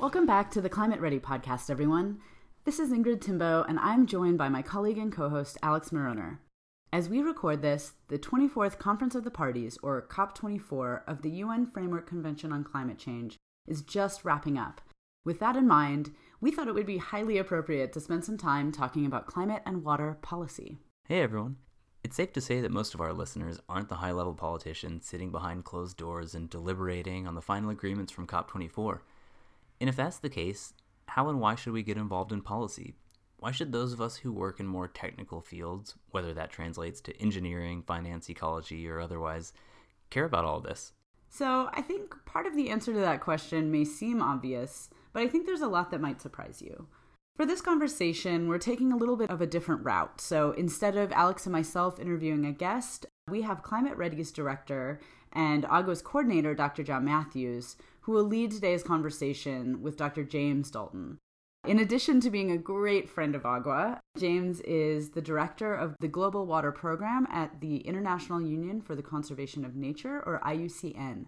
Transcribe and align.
Welcome 0.00 0.24
back 0.24 0.50
to 0.52 0.62
the 0.62 0.70
Climate 0.70 0.98
Ready 0.98 1.20
podcast, 1.20 1.68
everyone. 1.68 2.20
This 2.64 2.80
is 2.80 2.88
Ingrid 2.88 3.20
Timboe, 3.20 3.66
and 3.68 3.78
I'm 3.78 4.06
joined 4.06 4.38
by 4.38 4.48
my 4.48 4.62
colleague 4.62 4.96
and 4.96 5.12
co 5.12 5.28
host, 5.28 5.58
Alex 5.62 5.90
Mauroner. 5.90 6.38
As 6.90 7.10
we 7.10 7.20
record 7.20 7.60
this, 7.60 7.92
the 8.08 8.18
24th 8.18 8.78
Conference 8.78 9.14
of 9.14 9.24
the 9.24 9.30
Parties, 9.30 9.76
or 9.82 10.08
COP24, 10.08 11.02
of 11.06 11.20
the 11.20 11.28
UN 11.28 11.66
Framework 11.66 12.06
Convention 12.06 12.50
on 12.50 12.64
Climate 12.64 12.96
Change 12.96 13.36
is 13.68 13.82
just 13.82 14.24
wrapping 14.24 14.56
up. 14.56 14.80
With 15.26 15.38
that 15.40 15.54
in 15.54 15.68
mind, 15.68 16.14
we 16.40 16.50
thought 16.50 16.66
it 16.66 16.74
would 16.74 16.86
be 16.86 16.96
highly 16.96 17.36
appropriate 17.36 17.92
to 17.92 18.00
spend 18.00 18.24
some 18.24 18.38
time 18.38 18.72
talking 18.72 19.04
about 19.04 19.26
climate 19.26 19.60
and 19.66 19.84
water 19.84 20.16
policy. 20.22 20.78
Hey 21.08 21.20
everyone. 21.20 21.56
It's 22.02 22.16
safe 22.16 22.32
to 22.32 22.40
say 22.40 22.62
that 22.62 22.70
most 22.70 22.94
of 22.94 23.02
our 23.02 23.12
listeners 23.12 23.60
aren't 23.68 23.90
the 23.90 23.96
high 23.96 24.12
level 24.12 24.32
politicians 24.32 25.04
sitting 25.04 25.30
behind 25.30 25.66
closed 25.66 25.98
doors 25.98 26.34
and 26.34 26.48
deliberating 26.48 27.26
on 27.26 27.34
the 27.34 27.42
final 27.42 27.68
agreements 27.68 28.10
from 28.10 28.26
COP24. 28.26 29.00
And 29.80 29.88
if 29.88 29.96
that's 29.96 30.18
the 30.18 30.28
case, 30.28 30.74
how 31.06 31.28
and 31.28 31.40
why 31.40 31.54
should 31.54 31.72
we 31.72 31.82
get 31.82 31.96
involved 31.96 32.32
in 32.32 32.42
policy? 32.42 32.94
Why 33.38 33.50
should 33.52 33.72
those 33.72 33.94
of 33.94 34.00
us 34.00 34.16
who 34.16 34.32
work 34.32 34.60
in 34.60 34.66
more 34.66 34.86
technical 34.86 35.40
fields, 35.40 35.94
whether 36.10 36.34
that 36.34 36.50
translates 36.50 37.00
to 37.02 37.20
engineering, 37.20 37.82
finance, 37.82 38.28
ecology, 38.28 38.86
or 38.86 39.00
otherwise, 39.00 39.54
care 40.10 40.26
about 40.26 40.44
all 40.44 40.60
this? 40.60 40.92
So, 41.30 41.70
I 41.72 41.80
think 41.80 42.14
part 42.26 42.46
of 42.46 42.54
the 42.54 42.70
answer 42.70 42.92
to 42.92 42.98
that 43.00 43.20
question 43.20 43.70
may 43.70 43.84
seem 43.84 44.20
obvious, 44.20 44.90
but 45.12 45.22
I 45.22 45.28
think 45.28 45.46
there's 45.46 45.60
a 45.60 45.68
lot 45.68 45.90
that 45.90 46.00
might 46.00 46.20
surprise 46.20 46.60
you. 46.60 46.88
For 47.36 47.46
this 47.46 47.62
conversation, 47.62 48.48
we're 48.48 48.58
taking 48.58 48.92
a 48.92 48.96
little 48.96 49.16
bit 49.16 49.30
of 49.30 49.40
a 49.40 49.46
different 49.46 49.84
route. 49.84 50.20
So, 50.20 50.50
instead 50.52 50.96
of 50.96 51.12
Alex 51.12 51.46
and 51.46 51.52
myself 51.52 51.98
interviewing 51.98 52.44
a 52.44 52.52
guest, 52.52 53.06
we 53.28 53.42
have 53.42 53.62
Climate 53.62 53.96
Ready's 53.96 54.32
director 54.32 55.00
and 55.32 55.64
AGWA's 55.64 56.02
coordinator, 56.02 56.54
Dr. 56.54 56.82
John 56.82 57.04
Matthews, 57.04 57.76
who 58.10 58.16
will 58.16 58.24
lead 58.24 58.50
today's 58.50 58.82
conversation 58.82 59.80
with 59.82 59.96
Dr. 59.96 60.24
James 60.24 60.68
Dalton. 60.68 61.18
In 61.64 61.78
addition 61.78 62.20
to 62.22 62.28
being 62.28 62.50
a 62.50 62.58
great 62.58 63.08
friend 63.08 63.36
of 63.36 63.44
AGWA, 63.44 64.00
James 64.18 64.60
is 64.62 65.10
the 65.10 65.22
director 65.22 65.72
of 65.72 65.94
the 66.00 66.08
Global 66.08 66.44
Water 66.44 66.72
Program 66.72 67.28
at 67.30 67.60
the 67.60 67.76
International 67.76 68.42
Union 68.42 68.80
for 68.80 68.96
the 68.96 69.02
Conservation 69.02 69.64
of 69.64 69.76
Nature, 69.76 70.24
or 70.26 70.40
IUCN. 70.44 71.26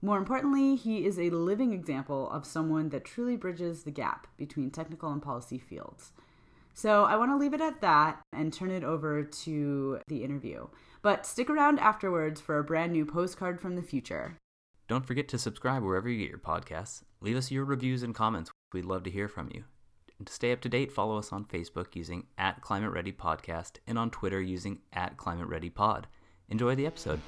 More 0.00 0.16
importantly, 0.16 0.76
he 0.76 1.04
is 1.04 1.18
a 1.18 1.30
living 1.30 1.72
example 1.72 2.30
of 2.30 2.46
someone 2.46 2.90
that 2.90 3.04
truly 3.04 3.36
bridges 3.36 3.82
the 3.82 3.90
gap 3.90 4.28
between 4.36 4.70
technical 4.70 5.10
and 5.10 5.20
policy 5.20 5.58
fields. 5.58 6.12
So 6.72 7.02
I 7.02 7.16
want 7.16 7.32
to 7.32 7.36
leave 7.36 7.52
it 7.52 7.60
at 7.60 7.80
that 7.80 8.20
and 8.32 8.52
turn 8.52 8.70
it 8.70 8.84
over 8.84 9.24
to 9.24 9.98
the 10.06 10.22
interview. 10.22 10.68
But 11.02 11.26
stick 11.26 11.50
around 11.50 11.80
afterwards 11.80 12.40
for 12.40 12.58
a 12.58 12.64
brand 12.64 12.92
new 12.92 13.04
postcard 13.04 13.60
from 13.60 13.74
the 13.74 13.82
future. 13.82 14.38
Don't 14.92 15.06
forget 15.06 15.26
to 15.28 15.38
subscribe 15.38 15.82
wherever 15.82 16.06
you 16.06 16.18
get 16.18 16.28
your 16.28 16.38
podcasts. 16.38 17.02
Leave 17.22 17.38
us 17.38 17.50
your 17.50 17.64
reviews 17.64 18.02
and 18.02 18.14
comments. 18.14 18.50
We'd 18.74 18.84
love 18.84 19.04
to 19.04 19.10
hear 19.10 19.26
from 19.26 19.48
you. 19.50 19.64
And 20.18 20.26
to 20.26 20.32
stay 20.34 20.52
up 20.52 20.60
to 20.60 20.68
date, 20.68 20.92
follow 20.92 21.16
us 21.16 21.32
on 21.32 21.46
Facebook 21.46 21.96
using 21.96 22.26
at 22.36 22.60
Climate 22.60 22.92
Ready 22.92 23.10
Podcast 23.10 23.78
and 23.86 23.98
on 23.98 24.10
Twitter 24.10 24.38
using 24.38 24.80
at 24.92 25.16
Climate 25.16 25.48
Ready 25.48 25.70
Pod. 25.70 26.08
Enjoy 26.50 26.74
the 26.74 26.84
episode. 26.84 27.20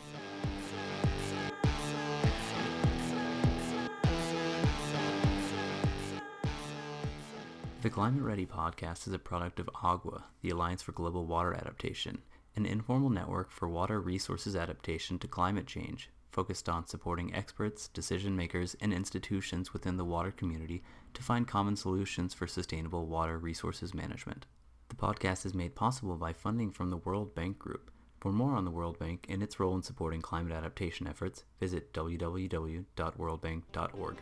The 7.81 7.89
Climate 7.89 8.25
Ready 8.25 8.45
podcast 8.45 9.07
is 9.07 9.15
a 9.15 9.19
product 9.19 9.59
of 9.59 9.71
AGWA, 9.75 10.25
the 10.43 10.51
Alliance 10.51 10.83
for 10.83 10.93
Global 10.93 11.25
Water 11.25 11.55
Adaptation, 11.55 12.21
an 12.57 12.67
informal 12.67 13.09
network 13.09 13.51
for 13.51 13.71
water 13.71 14.03
resources 14.03 14.55
adaptation 14.55 15.19
to 15.19 15.27
climate 15.27 15.67
change 15.67 16.11
focused 16.35 16.69
on 16.69 16.87
supporting 16.87 17.33
experts, 17.33 17.87
decision 17.89 18.35
makers, 18.35 18.75
and 18.81 18.93
institutions 18.93 19.73
within 19.73 19.97
the 19.97 20.05
water 20.05 20.33
community 20.33 20.83
to 21.15 21.23
find 21.23 21.47
common 21.47 21.77
solutions 21.77 22.35
for 22.35 22.49
sustainable 22.49 23.07
water 23.07 23.39
resources 23.39 23.95
management. 23.95 24.47
The 24.89 24.97
podcast 24.97 25.47
is 25.47 25.55
made 25.55 25.77
possible 25.77 26.17
by 26.17 26.33
funding 26.33 26.73
from 26.73 26.91
the 26.91 26.97
World 26.97 27.37
Bank 27.37 27.59
Group. 27.59 27.93
For 28.21 28.33
more 28.33 28.57
on 28.57 28.65
the 28.65 28.73
World 28.73 28.99
Bank 28.99 29.27
and 29.29 29.43
its 29.43 29.61
role 29.61 29.77
in 29.77 29.83
supporting 29.83 30.23
climate 30.23 30.53
adaptation 30.53 31.07
efforts, 31.07 31.45
visit 31.61 31.93
www.worldbank.org. 31.93 34.17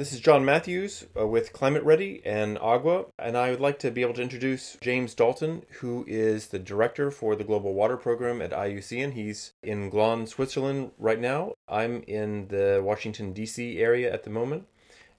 This 0.00 0.14
is 0.14 0.20
John 0.20 0.46
Matthews 0.46 1.04
uh, 1.14 1.26
with 1.26 1.52
Climate 1.52 1.82
Ready 1.82 2.22
and 2.24 2.56
AGWA, 2.56 3.10
and 3.18 3.36
I 3.36 3.50
would 3.50 3.60
like 3.60 3.78
to 3.80 3.90
be 3.90 4.00
able 4.00 4.14
to 4.14 4.22
introduce 4.22 4.78
James 4.80 5.12
Dalton, 5.12 5.66
who 5.80 6.06
is 6.08 6.46
the 6.46 6.58
director 6.58 7.10
for 7.10 7.36
the 7.36 7.44
Global 7.44 7.74
Water 7.74 7.98
Program 7.98 8.40
at 8.40 8.50
IUCN. 8.50 9.12
He's 9.12 9.52
in 9.62 9.90
Gland, 9.90 10.30
Switzerland 10.30 10.92
right 10.96 11.20
now. 11.20 11.52
I'm 11.68 12.02
in 12.04 12.48
the 12.48 12.80
Washington, 12.82 13.34
D.C. 13.34 13.78
area 13.78 14.10
at 14.10 14.24
the 14.24 14.30
moment, 14.30 14.66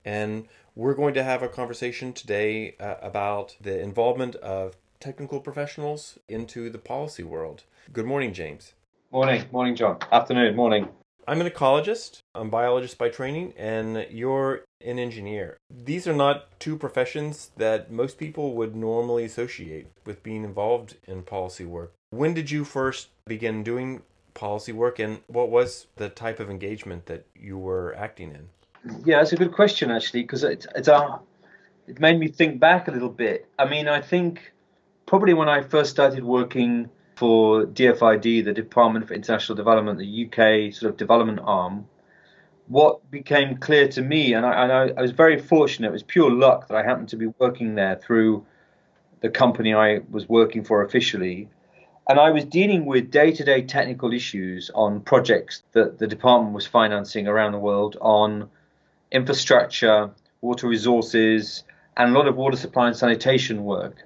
and 0.03 0.47
we're 0.73 0.95
going 0.95 1.13
to 1.13 1.23
have 1.23 1.43
a 1.43 1.47
conversation 1.47 2.11
today 2.11 2.75
uh, 2.79 2.95
about 3.03 3.57
the 3.61 3.79
involvement 3.79 4.35
of 4.37 4.77
technical 4.99 5.41
professionals 5.41 6.17
into 6.27 6.71
the 6.71 6.79
policy 6.79 7.21
world. 7.21 7.65
Good 7.93 8.07
morning, 8.07 8.33
James. 8.33 8.73
Morning, 9.11 9.43
morning, 9.51 9.75
John. 9.75 9.99
Afternoon, 10.11 10.55
morning. 10.55 10.87
I'm 11.27 11.39
an 11.39 11.47
ecologist, 11.47 12.19
I'm 12.33 12.47
a 12.47 12.49
biologist 12.49 12.97
by 12.97 13.09
training, 13.09 13.53
and 13.55 14.07
you're 14.09 14.63
an 14.83 14.97
engineer. 14.97 15.57
These 15.69 16.07
are 16.07 16.13
not 16.13 16.59
two 16.59 16.77
professions 16.77 17.51
that 17.57 17.91
most 17.91 18.17
people 18.17 18.53
would 18.55 18.75
normally 18.75 19.23
associate 19.25 19.87
with 20.05 20.23
being 20.23 20.43
involved 20.43 20.97
in 21.07 21.21
policy 21.21 21.65
work. 21.65 21.93
When 22.09 22.33
did 22.33 22.49
you 22.49 22.65
first 22.65 23.09
begin 23.25 23.63
doing 23.63 24.01
policy 24.33 24.71
work, 24.71 24.97
and 24.97 25.19
what 25.27 25.49
was 25.49 25.87
the 25.97 26.09
type 26.09 26.39
of 26.39 26.49
engagement 26.49 27.05
that 27.05 27.25
you 27.35 27.57
were 27.57 27.95
acting 27.95 28.31
in? 28.31 28.49
Yeah, 29.05 29.17
that's 29.17 29.33
a 29.33 29.37
good 29.37 29.53
question 29.53 29.91
actually, 29.91 30.23
because 30.23 30.43
it's 30.43 30.65
it's 30.75 30.87
a 30.87 31.19
it 31.87 31.99
made 31.99 32.19
me 32.19 32.29
think 32.29 32.59
back 32.59 32.87
a 32.87 32.91
little 32.91 33.09
bit. 33.09 33.47
I 33.59 33.65
mean, 33.69 33.87
I 33.87 34.01
think 34.01 34.53
probably 35.05 35.33
when 35.33 35.49
I 35.49 35.61
first 35.61 35.91
started 35.91 36.23
working 36.23 36.89
for 37.21 37.67
DFID, 37.67 38.45
the 38.45 38.51
Department 38.51 39.07
for 39.07 39.13
International 39.13 39.55
Development, 39.55 39.99
the 39.99 40.25
UK 40.25 40.73
sort 40.73 40.89
of 40.89 40.97
development 40.97 41.39
arm, 41.43 41.85
what 42.67 43.11
became 43.11 43.57
clear 43.57 43.87
to 43.89 44.01
me, 44.01 44.33
and 44.33 44.43
I, 44.43 44.63
and 44.63 44.71
I, 44.71 44.93
I 44.97 45.01
was 45.03 45.11
very 45.11 45.39
fortunate, 45.39 45.89
it 45.89 45.91
was 45.91 46.01
pure 46.01 46.31
luck 46.31 46.67
that 46.67 46.75
I 46.75 46.81
happened 46.81 47.09
to 47.09 47.17
be 47.17 47.27
working 47.37 47.75
there 47.75 47.95
through 47.95 48.43
the 49.19 49.29
company 49.29 49.71
I 49.71 49.99
was 50.09 50.27
working 50.27 50.63
for 50.63 50.83
officially. 50.83 51.47
And 52.09 52.19
I 52.19 52.31
was 52.31 52.43
dealing 52.43 52.87
with 52.87 53.11
day 53.11 53.31
to 53.33 53.43
day 53.43 53.61
technical 53.61 54.11
issues 54.13 54.71
on 54.73 55.01
projects 55.01 55.61
that 55.73 55.99
the 55.99 56.07
department 56.07 56.55
was 56.55 56.65
financing 56.65 57.27
around 57.27 57.51
the 57.51 57.59
world 57.59 57.97
on 58.01 58.49
infrastructure, 59.11 60.09
water 60.41 60.67
resources, 60.67 61.65
and 61.97 62.15
a 62.15 62.17
lot 62.17 62.27
of 62.27 62.35
water 62.35 62.57
supply 62.57 62.87
and 62.87 62.97
sanitation 62.97 63.63
work. 63.63 63.97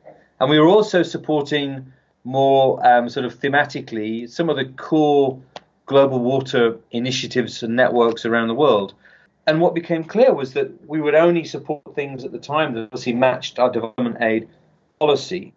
And 0.41 0.49
we 0.49 0.59
were 0.59 0.67
also 0.67 1.01
supporting 1.01 1.93
more 2.25 2.85
um, 2.85 3.07
sort 3.07 3.25
of 3.25 3.39
thematically 3.39 4.29
some 4.29 4.49
of 4.49 4.57
the 4.57 4.65
core 4.65 5.39
global 5.85 6.19
water 6.19 6.77
initiatives 6.91 7.61
and 7.63 7.75
networks 7.75 8.25
around 8.25 8.47
the 8.47 8.55
world. 8.55 8.93
And 9.47 9.61
what 9.61 9.75
became 9.75 10.03
clear 10.03 10.33
was 10.33 10.53
that 10.53 10.89
we 10.89 10.99
would 10.99 11.13
only 11.13 11.43
support 11.43 11.93
things 11.93 12.25
at 12.25 12.31
the 12.31 12.39
time 12.39 12.73
that 12.73 12.85
obviously 12.85 13.13
matched 13.13 13.59
our 13.59 13.71
development 13.71 14.17
aid 14.19 14.49
policy. 14.99 15.53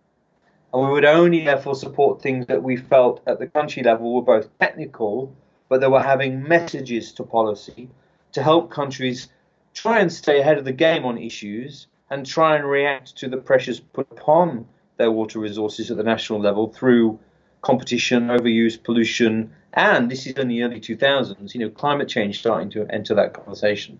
And 0.72 0.82
we 0.82 0.90
would 0.90 1.06
only 1.06 1.42
therefore 1.42 1.74
support 1.74 2.20
things 2.20 2.46
that 2.46 2.62
we 2.62 2.76
felt 2.76 3.22
at 3.26 3.38
the 3.38 3.46
country 3.46 3.82
level 3.82 4.14
were 4.14 4.22
both 4.22 4.50
technical, 4.58 5.34
but 5.70 5.80
they 5.80 5.88
were 5.88 6.02
having 6.02 6.42
messages 6.42 7.12
to 7.14 7.22
policy 7.22 7.88
to 8.32 8.42
help 8.42 8.70
countries 8.70 9.28
try 9.72 10.00
and 10.00 10.12
stay 10.12 10.40
ahead 10.40 10.58
of 10.58 10.66
the 10.66 10.72
game 10.72 11.06
on 11.06 11.16
issues 11.16 11.86
and 12.10 12.26
try 12.26 12.56
and 12.56 12.68
react 12.68 13.16
to 13.16 13.28
the 13.28 13.38
pressures 13.38 13.80
put 13.80 14.06
upon 14.10 14.66
their 14.98 15.10
water 15.10 15.38
resources 15.38 15.90
at 15.90 15.96
the 15.96 16.02
national 16.02 16.40
level 16.40 16.72
through 16.72 17.18
competition, 17.62 18.28
overuse, 18.28 18.82
pollution, 18.82 19.50
and 19.72 20.10
this 20.10 20.26
is 20.26 20.32
in 20.34 20.48
the 20.48 20.62
early 20.62 20.80
2000s, 20.80 21.54
you 21.54 21.60
know, 21.60 21.70
climate 21.70 22.08
change 22.08 22.38
starting 22.38 22.70
to 22.70 22.86
enter 22.90 23.14
that 23.14 23.32
conversation. 23.32 23.98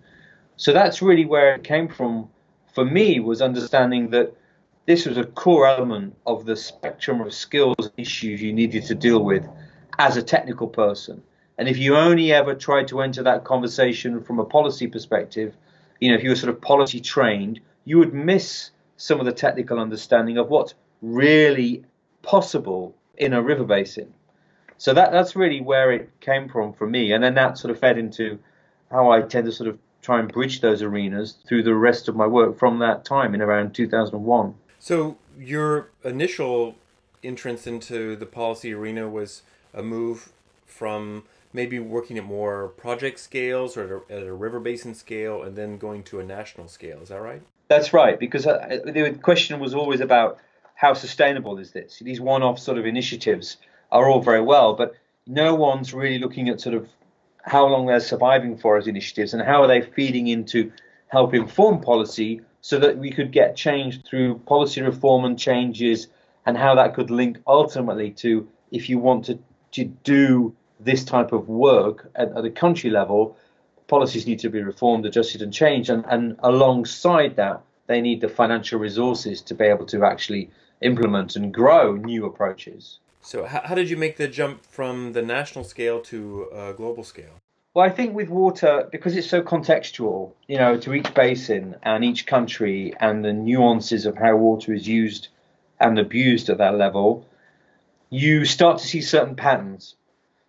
So 0.57 0.73
that's 0.73 1.01
really 1.01 1.25
where 1.25 1.55
it 1.55 1.65
came 1.65 1.89
from 1.89 2.29
for 2.75 2.85
me 2.85 3.21
was 3.21 3.41
understanding 3.43 4.11
that 4.11 4.35
this 4.87 5.07
was 5.07 5.19
a 5.19 5.25
core 5.25 5.67
element 5.67 6.17
of 6.27 6.47
the 6.47 6.57
spectrum 6.57 7.21
of 7.21 7.33
skills 7.35 7.77
and 7.79 7.93
issues 7.97 8.41
you 8.41 8.53
needed 8.53 8.85
to 8.85 8.95
deal 8.95 9.23
with 9.23 9.47
as 9.99 10.17
a 10.17 10.23
technical 10.23 10.67
person. 10.67 11.23
And 11.59 11.69
if 11.69 11.77
you 11.77 11.97
only 11.97 12.33
ever 12.33 12.55
tried 12.55 12.89
to 12.89 13.01
enter 13.01 13.23
that 13.25 13.45
conversation 13.45 14.23
from 14.23 14.39
a 14.39 14.45
policy 14.45 14.87
perspective, 14.87 15.57
you 16.01 16.09
know, 16.09 16.17
if 16.17 16.23
you 16.23 16.31
were 16.31 16.37
sort 16.37 16.55
of 16.55 16.61
policy 16.61 17.01
trained, 17.01 17.61
you 17.85 17.99
would 17.99 18.15
miss 18.15 18.71
some 18.97 19.21
of 19.21 19.27
the 19.27 19.33
technical 19.33 19.79
understanding 19.79 20.39
of 20.39 20.49
what's 20.49 20.75
really 21.03 21.85
possible 22.23 22.95
in 23.17 23.33
a 23.33 23.43
river 23.43 23.65
basin. 23.65 24.13
So 24.77 24.95
that 24.95 25.11
that's 25.11 25.35
really 25.35 25.61
where 25.61 25.91
it 25.91 26.11
came 26.21 26.49
from 26.49 26.73
for 26.73 26.87
me, 26.87 27.13
and 27.13 27.23
then 27.23 27.35
that 27.35 27.59
sort 27.59 27.73
of 27.73 27.81
fed 27.81 27.99
into 27.99 28.39
how 28.91 29.11
I 29.11 29.23
tend 29.23 29.47
to 29.47 29.53
sort 29.53 29.69
of 29.69 29.79
try 30.03 30.21
and 30.21 30.33
bridge 30.33 30.61
those 30.61 30.83
arenas 30.83 31.37
through 31.47 31.65
the 31.65 31.75
rest 31.75 32.09
of 32.09 32.15
my 32.15 32.27
work 32.27 32.59
from 32.59 32.79
that 32.79 33.05
time 33.05 33.35
in 33.35 33.43
around 33.43 33.75
2001. 33.75 34.55
So 34.79 35.19
your 35.39 35.91
initial 36.05 36.77
entrance 37.25 37.67
into 37.67 38.15
the 38.17 38.27
policy 38.27 38.73
arena 38.73 39.09
was 39.09 39.43
a 39.75 39.83
move 39.83 40.33
from 40.65 41.25
maybe 41.53 41.79
working 41.79 42.17
at 42.19 42.25
more 42.25 42.69
project 42.69 43.19
scales 43.19 43.77
or 43.77 43.85
at 43.85 43.91
a, 43.91 44.21
at 44.21 44.27
a 44.27 44.33
river 44.33 44.61
basin 44.61 44.95
scale 44.95 45.43
and 45.43 45.57
then 45.57 45.79
going 45.79 46.03
to 46.05 46.21
a 46.21 46.25
national 46.25 46.69
scale. 46.69 47.01
Is 47.03 47.09
that 47.09 47.21
right? 47.21 47.43
That's 47.69 47.93
right, 47.93 48.19
because 48.19 48.47
uh, 48.47 48.79
the 48.85 49.19
question 49.23 49.59
was 49.61 49.75
always 49.75 50.01
about 50.01 50.39
how 50.79 50.95
sustainable 50.95 51.59
is 51.59 51.73
this? 51.73 51.99
These 51.99 52.21
one 52.21 52.45
off 52.45 52.61
sort 52.61 52.79
of 52.79 52.87
initiatives 52.87 53.57
are 53.91 54.09
all 54.09 54.23
very 54.23 54.41
well, 54.41 54.75
but 54.75 54.95
no 55.27 55.53
one's 55.57 55.93
really 55.93 56.21
looking 56.21 56.49
at 56.49 56.61
sort 56.61 56.77
of 56.77 56.89
how 57.43 57.67
long 57.67 57.87
they're 57.87 57.99
surviving 57.99 58.57
for 58.57 58.77
as 58.77 58.87
initiatives 58.87 59.35
and 59.35 59.43
how 59.43 59.61
are 59.61 59.67
they 59.67 59.83
feeding 59.83 60.29
into 60.29 60.71
help 61.09 61.35
inform 61.35 61.81
policy 61.81 62.43
so 62.61 62.79
that 62.79 62.97
we 62.97 63.11
could 63.11 63.33
get 63.33 63.57
change 63.57 64.05
through 64.05 64.39
policy 64.47 64.81
reform 64.81 65.25
and 65.25 65.37
changes 65.37 66.07
and 66.47 66.57
how 66.57 66.77
that 66.77 66.95
could 66.95 67.11
link 67.11 67.39
ultimately 67.49 68.13
to 68.13 68.49
if 68.71 68.89
you 68.89 69.01
want 69.01 69.25
to, 69.25 69.37
to 69.73 69.85
do 69.85 70.55
this 70.79 71.03
type 71.03 71.33
of 71.33 71.49
work 71.49 72.09
at, 72.15 72.31
at 72.37 72.45
a 72.45 72.51
country 72.51 72.91
level, 72.91 73.37
policies 73.89 74.29
need 74.29 74.39
to 74.39 74.49
be 74.49 74.63
reformed, 74.63 75.05
adjusted, 75.07 75.43
and 75.43 75.53
changed. 75.53 75.91
And, 75.91 76.05
and 76.09 76.37
alongside 76.39 77.35
that, 77.35 77.63
they 77.89 78.01
need 78.01 78.21
the 78.21 78.29
financial 78.29 78.79
resources 78.79 79.43
to 79.43 79.55
be 79.55 79.65
able 79.65 79.87
to 79.87 80.05
actually 80.05 80.51
implement 80.81 81.37
and 81.37 81.53
grow 81.53 81.97
new 81.97 82.27
approaches. 82.27 82.99
So, 83.21 83.45
how, 83.45 83.63
how 83.65 83.75
did 83.75 83.91
you 83.91 83.97
make 83.97 84.17
the 84.17 84.29
jump 84.29 84.65
from 84.65 85.13
the 85.13 85.23
national 85.23 85.65
scale 85.65 86.01
to 86.03 86.49
a 86.53 86.73
global 86.73 87.05
scale? 87.05 87.41
Well, 87.75 87.85
I 87.85 87.91
think 87.91 88.15
with 88.15 88.29
water, 88.29 88.89
because 88.91 89.17
it's 89.17 89.29
so 89.29 89.43
contextual, 89.43 90.33
you 90.47 90.57
know, 90.57 90.79
to 90.79 90.95
each 90.95 91.13
basin 91.15 91.77
and 91.83 92.05
each 92.05 92.27
country 92.27 92.95
and 92.99 93.25
the 93.25 93.33
nuances 93.33 94.07
of 94.07 94.17
how 94.17 94.37
water 94.37 94.73
is 94.73 94.89
used 94.89 95.29
and 95.79 95.99
abused 95.99 96.49
at 96.49 96.59
that 96.59 96.77
level, 96.77 97.27
you 98.11 98.45
start 98.45 98.79
to 98.79 98.87
see 98.87 99.01
certain 99.01 99.37
patterns. 99.37 99.95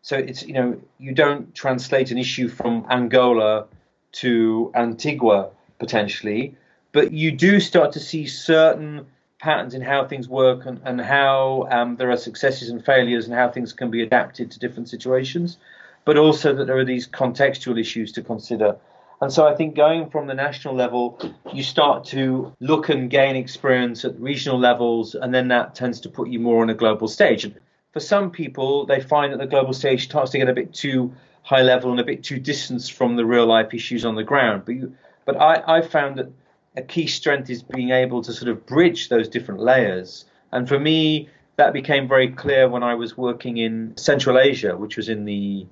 So 0.02 0.18
it's 0.18 0.44
you 0.44 0.54
know 0.54 0.82
you 0.98 1.14
don't 1.14 1.54
translate 1.54 2.12
an 2.12 2.18
issue 2.18 2.48
from 2.48 2.86
Angola 2.90 3.68
to 4.14 4.72
Antigua 4.74 5.50
potentially, 5.78 6.56
but 6.92 7.12
you 7.12 7.32
do 7.32 7.60
start 7.60 7.92
to 7.94 8.00
see 8.00 8.26
certain 8.26 9.06
patterns 9.40 9.74
in 9.74 9.82
how 9.82 10.06
things 10.06 10.28
work 10.28 10.66
and, 10.66 10.82
and 10.84 11.00
how 11.00 11.68
um, 11.72 11.96
there 11.96 12.12
are 12.12 12.18
successes 12.18 12.70
and 12.70 12.84
failures 12.86 13.26
and 13.26 13.34
how 13.34 13.50
things 13.50 13.74
can 13.74 13.90
be 13.90 14.04
adapted 14.04 14.52
to 14.52 14.60
different 14.60 14.90
situations, 14.90 15.58
but 16.06 16.18
also 16.18 16.54
that 16.54 16.66
there 16.66 16.78
are 16.78 16.86
these 16.86 17.08
contextual 17.08 17.80
issues 17.80 18.12
to 18.12 18.22
consider. 18.22 18.76
And 19.22 19.32
so 19.32 19.48
I 19.48 19.56
think 19.56 19.76
going 19.76 20.10
from 20.10 20.28
the 20.28 20.34
national 20.34 20.76
level, 20.76 21.20
you 21.54 21.64
start 21.64 22.06
to 22.06 22.54
look 22.60 22.90
and 22.90 23.10
gain 23.10 23.36
experience 23.36 24.06
at 24.06 24.20
regional 24.20 24.60
levels, 24.60 25.16
and 25.16 25.34
then 25.34 25.50
that 25.50 25.76
tends 25.76 26.00
to 26.02 26.10
put 26.10 26.30
you 26.30 26.40
more 26.40 26.62
on 26.62 26.70
a 26.70 26.74
global 26.74 27.08
stage. 27.08 27.44
And 27.44 27.56
for 27.92 28.00
some 28.00 28.32
people, 28.32 28.86
they 28.86 29.02
find 29.02 29.34
that 29.34 29.40
the 29.40 29.48
global 29.48 29.74
stage 29.74 30.06
starts 30.06 30.32
to 30.32 30.38
get 30.38 30.48
a 30.48 30.54
bit 30.54 30.74
too 30.74 31.14
high 31.44 31.64
level 31.64 31.92
and 31.92 32.00
a 32.00 32.04
bit 32.04 32.24
too 32.24 32.40
distant 32.40 32.90
from 32.90 33.16
the 33.16 33.26
real 33.26 33.46
life 33.46 33.74
issues 33.74 34.06
on 34.06 34.16
the 34.16 34.24
ground. 34.24 34.64
But 34.66 34.76
you, 34.76 34.96
but 35.26 35.36
I, 35.36 35.78
I 35.78 35.82
found 35.82 36.18
that 36.18 36.32
a 36.76 36.82
key 36.82 37.08
strength 37.08 37.50
is 37.50 37.64
being 37.64 37.92
able 37.92 38.22
to 38.22 38.34
sort 38.34 38.50
of 38.50 38.66
bridge 38.66 39.10
those 39.10 39.28
different 39.28 39.62
layers. 39.62 40.26
And 40.52 40.68
for 40.68 40.80
me, 40.80 41.30
that 41.58 41.74
became 41.74 42.08
very 42.08 42.30
clear 42.30 42.70
when 42.70 42.84
I 42.84 42.96
was 42.96 43.18
working 43.18 43.58
in 43.58 43.98
Central 43.98 44.40
Asia, 44.40 44.78
which 44.78 44.98
was 44.98 45.10
in 45.10 45.26
the 45.26 45.68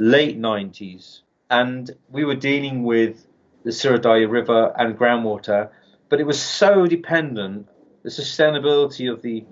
late 0.00 0.38
90s. 0.38 1.20
And 1.48 1.90
we 2.10 2.24
were 2.24 2.34
dealing 2.34 2.84
with 2.84 3.26
the 3.64 3.70
Sirah 3.70 4.30
River 4.30 4.72
and 4.76 4.98
groundwater, 4.98 5.70
but 6.08 6.20
it 6.20 6.26
was 6.26 6.40
so 6.40 6.86
dependent, 6.86 7.68
the 8.02 8.10
sustainability 8.10 9.10
of 9.12 9.22
the 9.22 9.44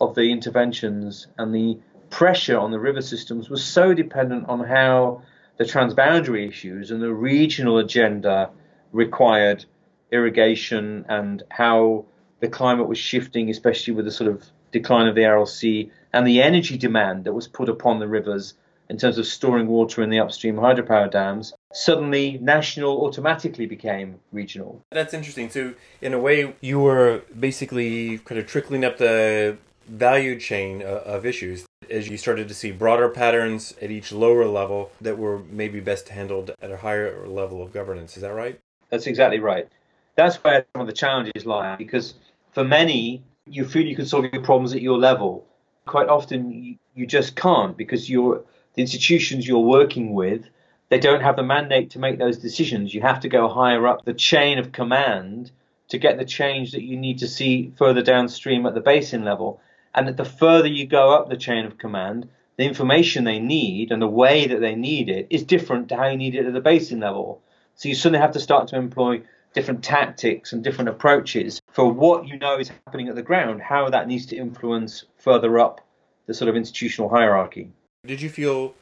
of 0.00 0.14
the 0.14 0.30
interventions 0.32 1.28
and 1.38 1.54
the 1.54 1.78
pressure 2.10 2.58
on 2.58 2.70
the 2.70 2.78
river 2.78 3.00
systems 3.00 3.48
was 3.48 3.64
so 3.64 3.94
dependent 3.94 4.48
on 4.48 4.60
how 4.60 5.22
the 5.56 5.64
transboundary 5.64 6.48
issues 6.48 6.90
and 6.90 7.00
the 7.00 7.12
regional 7.12 7.78
agenda 7.78 8.50
required 8.92 9.64
irrigation 10.14 11.04
and 11.08 11.42
how 11.50 12.06
the 12.40 12.48
climate 12.48 12.88
was 12.88 12.98
shifting, 12.98 13.50
especially 13.50 13.94
with 13.94 14.04
the 14.04 14.10
sort 14.10 14.30
of 14.30 14.44
decline 14.72 15.06
of 15.06 15.14
the 15.14 15.24
Aral 15.24 15.46
Sea 15.46 15.90
and 16.12 16.26
the 16.26 16.42
energy 16.42 16.76
demand 16.78 17.24
that 17.24 17.32
was 17.32 17.48
put 17.48 17.68
upon 17.68 17.98
the 17.98 18.08
rivers 18.08 18.54
in 18.90 18.98
terms 18.98 19.18
of 19.18 19.26
storing 19.26 19.66
water 19.66 20.02
in 20.02 20.10
the 20.10 20.20
upstream 20.20 20.56
hydropower 20.56 21.10
dams, 21.10 21.54
suddenly 21.72 22.38
national 22.42 23.04
automatically 23.04 23.66
became 23.66 24.20
regional. 24.30 24.82
That's 24.90 25.14
interesting. 25.14 25.48
So, 25.48 25.74
in 26.02 26.12
a 26.12 26.18
way, 26.18 26.54
you 26.60 26.80
were 26.80 27.22
basically 27.38 28.18
kind 28.18 28.38
of 28.38 28.46
trickling 28.46 28.84
up 28.84 28.98
the 28.98 29.56
value 29.88 30.38
chain 30.38 30.82
uh, 30.82 31.02
of 31.04 31.24
issues 31.26 31.66
as 31.90 32.08
you 32.08 32.16
started 32.16 32.48
to 32.48 32.54
see 32.54 32.72
broader 32.72 33.08
patterns 33.08 33.74
at 33.80 33.90
each 33.90 34.12
lower 34.12 34.46
level 34.46 34.90
that 35.00 35.18
were 35.18 35.40
maybe 35.50 35.80
best 35.80 36.08
handled 36.08 36.50
at 36.60 36.70
a 36.70 36.78
higher 36.78 37.26
level 37.26 37.62
of 37.62 37.72
governance. 37.72 38.16
Is 38.16 38.22
that 38.22 38.32
right? 38.32 38.58
That's 38.90 39.06
exactly 39.06 39.40
right. 39.40 39.68
That's 40.16 40.36
where 40.36 40.64
some 40.72 40.82
of 40.82 40.86
the 40.86 40.92
challenges 40.92 41.44
lie 41.44 41.76
because 41.76 42.14
for 42.52 42.64
many, 42.64 43.22
you 43.46 43.64
feel 43.64 43.86
you 43.86 43.96
can 43.96 44.06
solve 44.06 44.26
your 44.32 44.42
problems 44.42 44.74
at 44.74 44.82
your 44.82 44.98
level. 44.98 45.46
Quite 45.86 46.08
often, 46.08 46.50
you, 46.50 46.76
you 46.94 47.06
just 47.06 47.36
can't 47.36 47.76
because 47.76 48.08
you're, 48.08 48.42
the 48.74 48.82
institutions 48.82 49.46
you're 49.46 49.58
working 49.58 50.14
with 50.14 50.48
they 50.94 50.98
don't 50.98 51.22
have 51.22 51.36
the 51.36 51.42
mandate 51.42 51.90
to 51.90 51.98
make 51.98 52.18
those 52.18 52.38
decisions. 52.38 52.94
You 52.94 53.00
have 53.00 53.20
to 53.20 53.28
go 53.28 53.48
higher 53.48 53.86
up 53.86 54.04
the 54.04 54.14
chain 54.14 54.58
of 54.58 54.70
command 54.72 55.50
to 55.88 55.98
get 55.98 56.18
the 56.18 56.24
change 56.24 56.72
that 56.72 56.82
you 56.82 56.96
need 56.96 57.18
to 57.18 57.28
see 57.28 57.72
further 57.76 58.02
downstream 58.02 58.66
at 58.66 58.74
the 58.74 58.80
basin 58.80 59.24
level. 59.24 59.60
And 59.94 60.16
the 60.16 60.24
further 60.24 60.68
you 60.68 60.86
go 60.86 61.12
up 61.14 61.28
the 61.28 61.36
chain 61.36 61.64
of 61.64 61.78
command, 61.78 62.28
the 62.56 62.64
information 62.64 63.24
they 63.24 63.40
need 63.40 63.90
and 63.90 64.00
the 64.00 64.06
way 64.06 64.46
that 64.46 64.60
they 64.60 64.74
need 64.74 65.08
it 65.08 65.26
is 65.30 65.42
different 65.42 65.88
to 65.88 65.96
how 65.96 66.06
you 66.06 66.16
need 66.16 66.34
it 66.34 66.46
at 66.46 66.52
the 66.52 66.60
basin 66.60 67.00
level. 67.00 67.42
So 67.74 67.88
you 67.88 67.94
suddenly 67.94 68.20
have 68.20 68.32
to 68.32 68.40
start 68.40 68.68
to 68.68 68.76
employ 68.76 69.22
different 69.54 69.82
tactics 69.82 70.52
and 70.52 70.62
different 70.62 70.90
approaches 70.90 71.62
for 71.72 71.90
what 71.90 72.26
you 72.28 72.38
know 72.38 72.58
is 72.58 72.68
happening 72.68 73.08
at 73.08 73.14
the 73.14 73.22
ground, 73.22 73.62
how 73.62 73.88
that 73.88 74.06
needs 74.06 74.26
to 74.26 74.36
influence 74.36 75.04
further 75.16 75.58
up 75.58 75.80
the 76.26 76.34
sort 76.34 76.48
of 76.48 76.56
institutional 76.56 77.08
hierarchy. 77.08 77.70
Did 78.06 78.20
you 78.20 78.28
feel 78.28 78.74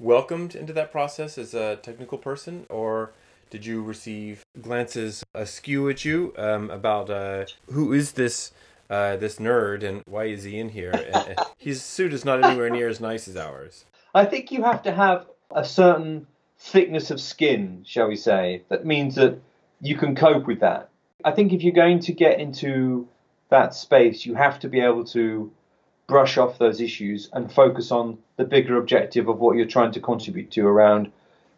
welcomed 0.00 0.56
into 0.56 0.72
that 0.72 0.90
process 0.90 1.38
as 1.38 1.54
a 1.54 1.76
technical 1.76 2.18
person, 2.18 2.66
or 2.68 3.12
did 3.50 3.64
you 3.64 3.82
receive 3.82 4.42
glances 4.60 5.22
askew 5.34 5.88
at 5.88 6.04
you 6.04 6.34
um, 6.36 6.70
about 6.70 7.10
uh, 7.10 7.44
who 7.70 7.92
is 7.92 8.12
this 8.12 8.52
uh, 8.90 9.16
this 9.16 9.36
nerd 9.36 9.82
and 9.82 10.02
why 10.06 10.24
is 10.24 10.44
he 10.44 10.58
in 10.58 10.70
here? 10.70 10.92
and, 10.92 11.38
his 11.58 11.82
suit 11.82 12.12
is 12.12 12.24
not 12.24 12.44
anywhere 12.44 12.70
near 12.70 12.88
as 12.88 13.00
nice 13.00 13.28
as 13.28 13.36
ours. 13.36 13.84
I 14.14 14.24
think 14.24 14.50
you 14.50 14.62
have 14.62 14.82
to 14.82 14.92
have 14.92 15.26
a 15.50 15.64
certain 15.64 16.26
thickness 16.58 17.10
of 17.10 17.20
skin, 17.20 17.84
shall 17.86 18.08
we 18.08 18.16
say, 18.16 18.62
that 18.68 18.86
means 18.86 19.16
that 19.16 19.38
you 19.84 19.96
can 19.96 20.16
cope 20.16 20.46
with 20.46 20.60
that. 20.60 20.88
I 21.26 21.32
think 21.32 21.52
if 21.52 21.62
you're 21.62 21.74
going 21.74 22.00
to 22.00 22.12
get 22.14 22.40
into 22.40 23.06
that 23.50 23.74
space, 23.74 24.24
you 24.24 24.34
have 24.34 24.58
to 24.60 24.68
be 24.68 24.80
able 24.80 25.04
to 25.04 25.52
brush 26.06 26.38
off 26.38 26.58
those 26.58 26.80
issues 26.80 27.28
and 27.34 27.52
focus 27.52 27.92
on 27.92 28.16
the 28.36 28.44
bigger 28.44 28.78
objective 28.78 29.28
of 29.28 29.38
what 29.38 29.56
you're 29.56 29.66
trying 29.66 29.92
to 29.92 30.00
contribute 30.00 30.50
to 30.52 30.66
around 30.66 31.12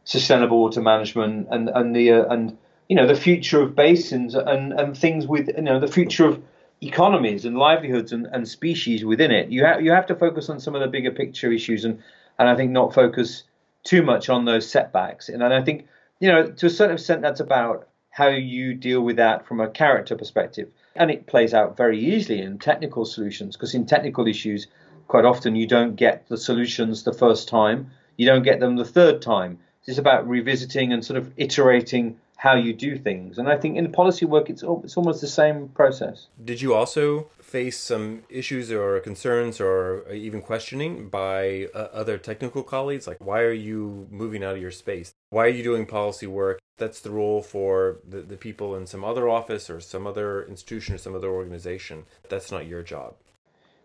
sustainable 0.04 0.60
water 0.60 0.82
management 0.82 1.48
and 1.50 1.68
and 1.68 1.94
the 1.94 2.12
uh, 2.12 2.24
and 2.26 2.58
you 2.88 2.96
know 2.96 3.06
the 3.06 3.14
future 3.14 3.62
of 3.62 3.76
basins 3.76 4.34
and 4.34 4.72
and 4.72 4.96
things 4.96 5.26
with 5.28 5.48
you 5.48 5.62
know 5.62 5.78
the 5.78 5.88
future 5.88 6.26
of 6.26 6.42
economies 6.80 7.44
and 7.44 7.56
livelihoods 7.56 8.12
and, 8.12 8.26
and 8.26 8.48
species 8.48 9.04
within 9.04 9.30
it. 9.30 9.50
You 9.50 9.64
have 9.64 9.82
you 9.82 9.92
have 9.92 10.06
to 10.06 10.16
focus 10.16 10.48
on 10.48 10.58
some 10.58 10.74
of 10.74 10.80
the 10.80 10.88
bigger 10.88 11.12
picture 11.12 11.52
issues 11.52 11.84
and 11.84 12.02
and 12.40 12.48
I 12.48 12.56
think 12.56 12.72
not 12.72 12.92
focus 12.92 13.44
too 13.84 14.02
much 14.02 14.28
on 14.28 14.44
those 14.44 14.68
setbacks. 14.68 15.28
And, 15.28 15.44
and 15.44 15.54
I 15.54 15.62
think 15.62 15.86
you 16.18 16.28
know 16.28 16.50
to 16.50 16.66
a 16.66 16.70
certain 16.70 16.94
extent 16.94 17.22
that's 17.22 17.40
about 17.40 17.88
how 18.16 18.28
you 18.28 18.72
deal 18.72 19.02
with 19.02 19.16
that 19.16 19.46
from 19.46 19.60
a 19.60 19.68
character 19.68 20.16
perspective. 20.16 20.70
And 20.94 21.10
it 21.10 21.26
plays 21.26 21.52
out 21.52 21.76
very 21.76 22.02
easily 22.02 22.40
in 22.40 22.58
technical 22.58 23.04
solutions 23.04 23.56
because 23.56 23.74
in 23.74 23.84
technical 23.84 24.26
issues, 24.26 24.68
quite 25.06 25.26
often 25.26 25.54
you 25.54 25.66
don't 25.66 25.96
get 25.96 26.26
the 26.28 26.38
solutions 26.38 27.02
the 27.02 27.12
first 27.12 27.46
time, 27.46 27.90
you 28.16 28.24
don't 28.24 28.42
get 28.42 28.58
them 28.58 28.76
the 28.76 28.86
third 28.86 29.20
time. 29.20 29.58
It's 29.84 29.98
about 29.98 30.26
revisiting 30.26 30.94
and 30.94 31.04
sort 31.04 31.18
of 31.18 31.30
iterating 31.36 32.16
how 32.36 32.54
you 32.54 32.72
do 32.74 32.98
things. 32.98 33.38
And 33.38 33.48
I 33.48 33.56
think 33.56 33.76
in 33.76 33.90
policy 33.90 34.26
work, 34.26 34.50
it's 34.50 34.62
it's 34.84 34.96
almost 34.96 35.20
the 35.20 35.26
same 35.26 35.68
process. 35.68 36.28
Did 36.44 36.60
you 36.60 36.74
also 36.74 37.28
face 37.40 37.78
some 37.78 38.24
issues 38.28 38.70
or 38.70 39.00
concerns 39.00 39.60
or 39.60 40.06
even 40.12 40.42
questioning 40.42 41.08
by 41.08 41.68
uh, 41.74 41.88
other 41.92 42.18
technical 42.18 42.62
colleagues? 42.62 43.06
Like, 43.06 43.18
why 43.20 43.40
are 43.40 43.52
you 43.52 44.06
moving 44.10 44.44
out 44.44 44.54
of 44.56 44.60
your 44.60 44.70
space? 44.70 45.14
Why 45.30 45.46
are 45.46 45.56
you 45.58 45.62
doing 45.62 45.86
policy 45.86 46.26
work? 46.26 46.60
That's 46.76 47.00
the 47.00 47.10
role 47.10 47.40
for 47.40 47.98
the, 48.06 48.20
the 48.20 48.36
people 48.36 48.76
in 48.76 48.86
some 48.86 49.02
other 49.02 49.28
office 49.28 49.70
or 49.70 49.80
some 49.80 50.06
other 50.06 50.44
institution 50.44 50.94
or 50.94 50.98
some 50.98 51.14
other 51.14 51.30
organization. 51.30 52.04
That's 52.28 52.52
not 52.52 52.66
your 52.66 52.82
job. 52.82 53.14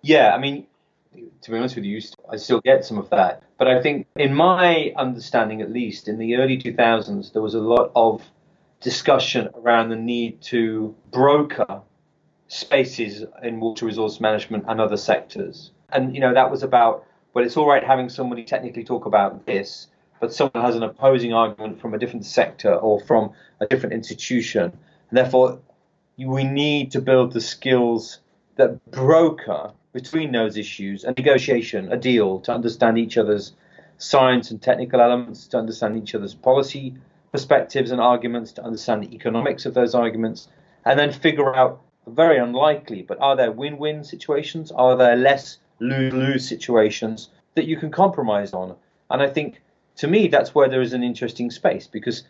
Yeah, 0.02 0.36
I 0.36 0.40
mean, 0.40 0.68
to 1.42 1.52
be 1.52 1.58
honest 1.58 1.76
with 1.76 1.86
you, 1.86 2.02
I 2.30 2.36
still 2.36 2.60
get 2.60 2.84
some 2.84 2.98
of 2.98 3.10
that. 3.12 3.44
But 3.58 3.68
I 3.68 3.82
think, 3.82 4.08
in 4.18 4.34
my 4.34 4.94
understanding 4.98 5.62
at 5.62 5.72
least, 5.72 6.10
in 6.10 6.18
the 6.18 6.36
early 6.36 6.58
2000s, 6.58 7.32
there 7.32 7.42
was 7.42 7.54
a 7.54 7.60
lot 7.60 7.92
of 7.96 8.22
discussion 8.82 9.50
around 9.56 9.90
the 9.90 9.96
need 9.96 10.42
to 10.42 10.96
broker 11.12 11.82
spaces 12.48 13.24
in 13.44 13.60
water 13.60 13.86
resource 13.86 14.20
management 14.20 14.66
and 14.68 14.82
other 14.82 14.98
sectors. 14.98 15.72
And, 15.90 16.14
you 16.14 16.20
know, 16.20 16.34
that 16.34 16.52
was 16.52 16.64
about, 16.64 17.06
well, 17.34 17.46
it's 17.46 17.56
all 17.56 17.68
right 17.68 17.84
having 17.84 18.10
somebody 18.10 18.44
technically 18.44 18.84
talk 18.84 19.06
about 19.06 19.46
this, 19.46 19.88
but 20.20 20.34
someone 20.34 20.64
has 20.64 20.76
an 20.76 20.84
opposing 20.84 21.34
argument 21.34 21.80
from 21.80 21.94
a 21.94 22.00
different 22.00 22.26
sector 22.26 22.74
or 22.74 23.00
from 23.00 23.32
a 23.62 23.68
different 23.68 23.94
institution. 23.94 24.64
And 24.64 25.18
therefore, 25.18 25.60
we 26.18 26.44
need 26.44 26.92
to 26.92 27.02
build 27.02 27.32
the 27.32 27.42
skills 27.42 28.20
that 28.56 28.92
broker 28.92 29.72
between 29.94 30.32
those 30.32 30.58
issues 30.58 31.04
a 31.04 31.12
negotiation, 31.12 31.92
a 31.92 31.98
deal 31.98 32.40
to 32.42 32.54
understand 32.54 32.98
each 32.98 33.18
other's 33.18 33.54
science 33.98 34.52
and 34.52 34.62
technical 34.62 35.00
elements, 35.02 35.48
to 35.48 35.58
understand 35.58 35.98
each 35.98 36.16
other's 36.16 36.34
policy 36.34 36.96
perspectives 37.32 37.92
and 37.92 38.02
arguments, 38.02 38.52
to 38.54 38.64
understand 38.64 39.04
the 39.04 39.16
economics 39.16 39.66
of 39.66 39.74
those 39.74 39.96
arguments, 39.96 40.48
and 40.86 41.00
then 41.00 41.12
figure 41.12 41.56
out 41.56 41.82
very 42.08 42.38
unlikely, 42.38 43.04
but 43.04 43.20
are 43.20 43.36
there 43.36 43.52
win 43.52 43.78
win 43.78 44.04
situations? 44.04 44.72
Are 44.72 44.98
there 44.98 45.16
less 45.16 45.58
lose 45.80 46.14
lose 46.14 46.48
situations 46.48 47.30
that 47.56 47.66
you 47.66 47.78
can 47.78 47.92
compromise 47.92 48.54
on? 48.54 48.76
And 49.10 49.22
I 49.22 49.30
think 49.30 49.62
to 49.98 50.08
me, 50.08 50.28
that's 50.28 50.56
where 50.56 50.70
there 50.70 50.82
is 50.82 50.94
an 50.94 51.04
interesting 51.04 51.52
space 51.52 51.88
because 51.88 52.24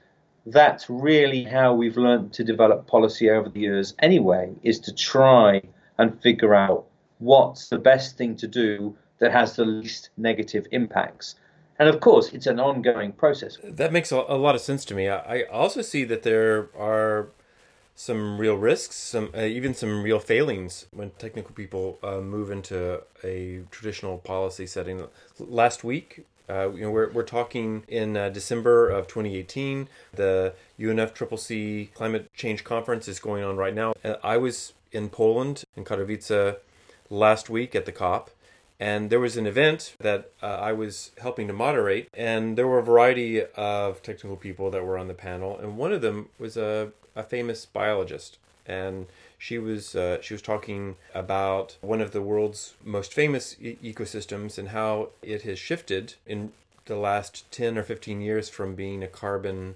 that's 0.46 0.90
really 0.90 1.44
how 1.44 1.74
we've 1.74 1.98
learned 1.98 2.34
to 2.34 2.44
develop 2.44 2.88
policy 2.88 3.30
over 3.30 3.50
the 3.50 3.60
years 3.60 3.94
anyway, 4.00 4.54
is 4.64 4.80
to 4.82 4.94
try 4.94 5.62
and 5.98 6.20
figure 6.22 6.56
out 6.56 6.86
what's 7.20 7.70
the 7.70 7.78
best 7.78 8.18
thing 8.18 8.36
to 8.38 8.48
do 8.48 8.96
that 9.20 9.32
has 9.32 9.56
the 9.56 9.66
least 9.66 10.10
negative 10.18 10.66
impacts. 10.72 11.36
And 11.82 11.90
of 11.90 12.00
course, 12.00 12.32
it's 12.32 12.46
an 12.46 12.60
ongoing 12.60 13.12
process. 13.12 13.58
That 13.64 13.92
makes 13.92 14.12
a, 14.12 14.18
lot 14.18 14.54
of 14.54 14.62
sense 14.62 14.86
to 14.86 14.94
me. 14.94 15.10
I 15.10 15.46
also 15.52 15.82
see 15.82 16.04
that 16.04 16.22
there 16.22 16.70
are 16.78 17.30
some 17.96 18.38
real 18.38 18.54
risks, 18.56 18.96
some 18.96 19.32
uh, 19.36 19.42
even 19.42 19.74
some 19.74 20.04
real 20.04 20.20
failings 20.20 20.86
when 20.92 21.10
technical 21.18 21.56
people 21.56 21.98
uh, 22.04 22.20
move 22.20 22.52
into 22.52 23.02
a 23.24 23.64
traditional 23.72 24.20
policy 24.20 24.68
setting. 24.68 25.08
Last 25.40 25.84
week, 25.84 26.24
uh, 26.48 26.70
you 26.70 26.82
know, 26.82 26.92
we're, 26.92 27.10
we're 27.10 27.24
talking 27.24 27.84
in 27.88 28.16
uh, 28.16 28.30
December 28.30 28.88
of 28.88 29.08
2018. 29.08 29.90
The 30.14 30.54
UNFCCC 30.80 31.96
Climate 31.96 32.32
Change 32.36 32.64
Conference 32.64 33.08
is 33.08 33.20
going 33.20 33.44
on 33.44 33.58
right 33.58 33.74
now. 33.74 33.96
Uh, 34.06 34.18
I 34.24 34.38
was 34.38 34.74
in 34.92 35.10
Poland, 35.10 35.64
in 35.76 35.84
Katowice, 35.84 36.58
last 37.10 37.50
week 37.50 37.74
at 37.74 37.88
the 37.88 37.92
COP, 37.92 38.30
and 38.82 39.12
there 39.12 39.20
was 39.20 39.38
an 39.38 39.46
event 39.46 39.96
that 40.00 40.32
uh, 40.42 40.48
I 40.48 40.74
was 40.74 41.12
helping 41.22 41.46
to 41.48 41.54
moderate, 41.54 42.10
and 42.16 42.58
there 42.58 42.68
were 42.68 42.80
a 42.80 42.84
variety 42.84 43.46
of 43.56 44.02
technical 44.02 44.36
people 44.36 44.72
that 44.72 44.84
were 44.84 44.98
on 44.98 45.08
the 45.08 45.14
panel, 45.14 45.56
and 45.60 45.78
one 45.78 45.94
of 45.94 46.02
them 46.02 46.30
was 46.40 46.58
a, 46.58 46.92
a 47.16 47.22
famous 47.22 47.64
biologist, 47.64 48.40
and 48.66 49.06
she 49.38 49.60
was 49.60 49.96
uh, 49.96 50.20
she 50.22 50.34
was 50.34 50.42
talking 50.42 50.96
about 51.14 51.78
one 51.82 52.02
of 52.02 52.12
the 52.12 52.24
world's 52.24 52.74
most 52.84 53.14
famous 53.14 53.56
e- 53.62 53.78
ecosystems 53.84 54.58
and 54.58 54.70
how 54.70 55.10
it 55.22 55.44
has 55.44 55.60
shifted 55.60 56.16
in 56.26 56.52
the 56.86 56.96
last 56.96 57.50
10 57.52 57.78
or 57.78 57.84
15 57.84 58.20
years 58.20 58.50
from 58.50 58.74
being 58.74 59.04
a 59.04 59.08
carbon 59.08 59.76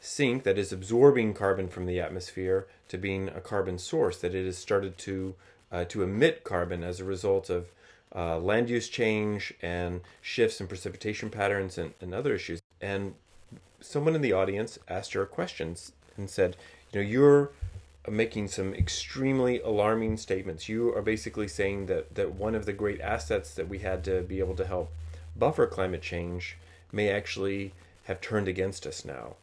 sink 0.00 0.42
that 0.42 0.58
is 0.58 0.72
absorbing 0.72 1.34
carbon 1.34 1.68
from 1.68 1.86
the 1.86 2.00
atmosphere 2.00 2.66
to 2.88 2.98
being 2.98 3.28
a 3.28 3.40
carbon 3.40 3.78
source 3.78 4.16
that 4.16 4.34
it 4.34 4.44
has 4.44 4.58
started 4.58 4.98
to 4.98 5.36
uh, 5.72 5.84
to 5.84 6.02
emit 6.02 6.44
carbon 6.44 6.82
as 6.82 7.00
a 7.00 7.04
result 7.04 7.50
of 7.50 7.68
uh, 8.14 8.38
land 8.38 8.68
use 8.68 8.88
change 8.88 9.54
and 9.62 10.00
shifts 10.20 10.60
in 10.60 10.66
precipitation 10.66 11.30
patterns 11.30 11.78
and, 11.78 11.94
and 12.00 12.12
other 12.12 12.34
issues 12.34 12.60
and 12.80 13.14
someone 13.80 14.14
in 14.14 14.20
the 14.20 14.32
audience 14.32 14.78
asked 14.88 15.12
her 15.12 15.24
questions 15.24 15.92
and 16.16 16.28
said 16.28 16.56
you 16.92 17.00
know 17.00 17.06
you're 17.06 17.50
making 18.08 18.48
some 18.48 18.72
extremely 18.74 19.60
alarming 19.60 20.16
statements. 20.16 20.68
You 20.68 20.94
are 20.94 21.02
basically 21.02 21.48
saying 21.48 21.86
that, 21.86 22.14
that 22.14 22.34
one 22.34 22.54
of 22.54 22.64
the 22.64 22.72
great 22.72 23.00
assets 23.00 23.54
that 23.54 23.68
we 23.68 23.80
had 23.80 24.04
to 24.04 24.22
be 24.22 24.38
able 24.38 24.56
to 24.56 24.66
help 24.66 24.90
buffer 25.36 25.66
climate 25.66 26.02
change 26.02 26.56
may 26.92 27.10
actually 27.10 27.72
have 28.04 28.20
turned 28.20 28.48
against 28.48 28.86
us 28.86 29.04
now. 29.04 29.36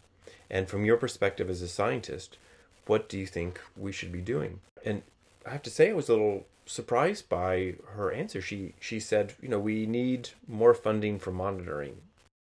And 0.50 0.68
from 0.68 0.86
your 0.86 0.98
perspective 0.98 1.50
as 1.50 1.62
a 1.62 1.68
scientist, 1.68 2.38
what 2.86 3.08
do 3.10 3.18
you 3.18 3.28
think 3.28 3.62
we 3.76 3.92
should 3.92 4.12
be 4.12 4.22
doing? 4.22 4.60
And 4.84 5.04
I 5.48 5.52
have 5.52 5.64
to 5.64 5.70
say, 5.70 5.90
I 5.90 5.94
was 5.94 6.10
a 6.10 6.14
little 6.14 6.46
surprised 6.66 7.30
by 7.30 7.76
her 7.96 8.12
answer. 8.12 8.42
She 8.42 8.74
she 8.80 9.00
said, 9.00 9.34
you 9.42 9.48
know, 9.48 9.60
we 9.60 9.86
need 9.86 10.30
more 10.48 10.74
funding 10.74 11.20
for 11.20 11.32
monitoring, 11.32 12.02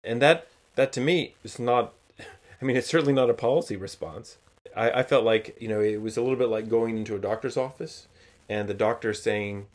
and 0.04 0.22
that 0.22 0.48
that 0.76 0.94
to 0.94 1.02
me 1.02 1.36
is 1.44 1.60
not. 1.60 1.94
I 2.62 2.66
mean, 2.66 2.78
it's 2.78 2.88
certainly 2.88 3.14
not 3.14 3.30
a 3.30 3.34
policy 3.34 3.76
response. 3.76 4.38
I, 4.76 5.00
I 5.00 5.04
felt 5.04 5.26
like 5.26 5.58
you 5.60 5.68
know 5.68 5.82
it 5.82 6.02
was 6.02 6.18
a 6.18 6.22
little 6.22 6.38
bit 6.38 6.50
like 6.50 6.70
going 6.70 6.98
into 6.98 7.16
a 7.16 7.20
doctor's 7.20 7.58
office 7.58 8.08
and 8.48 8.70
the 8.70 8.74
doctor 8.74 9.14
saying, 9.14 9.68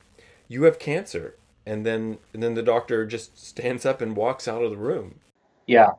"You 0.46 0.62
have 0.64 0.78
cancer," 0.78 1.34
and 1.66 1.84
then 1.84 2.18
and 2.32 2.42
then 2.42 2.54
the 2.54 2.62
doctor 2.62 3.04
just 3.04 3.38
stands 3.38 3.84
up 3.84 4.00
and 4.00 4.16
walks 4.16 4.46
out 4.46 4.62
of 4.62 4.70
the 4.70 4.76
room. 4.76 5.16
Yeah, 5.66 5.90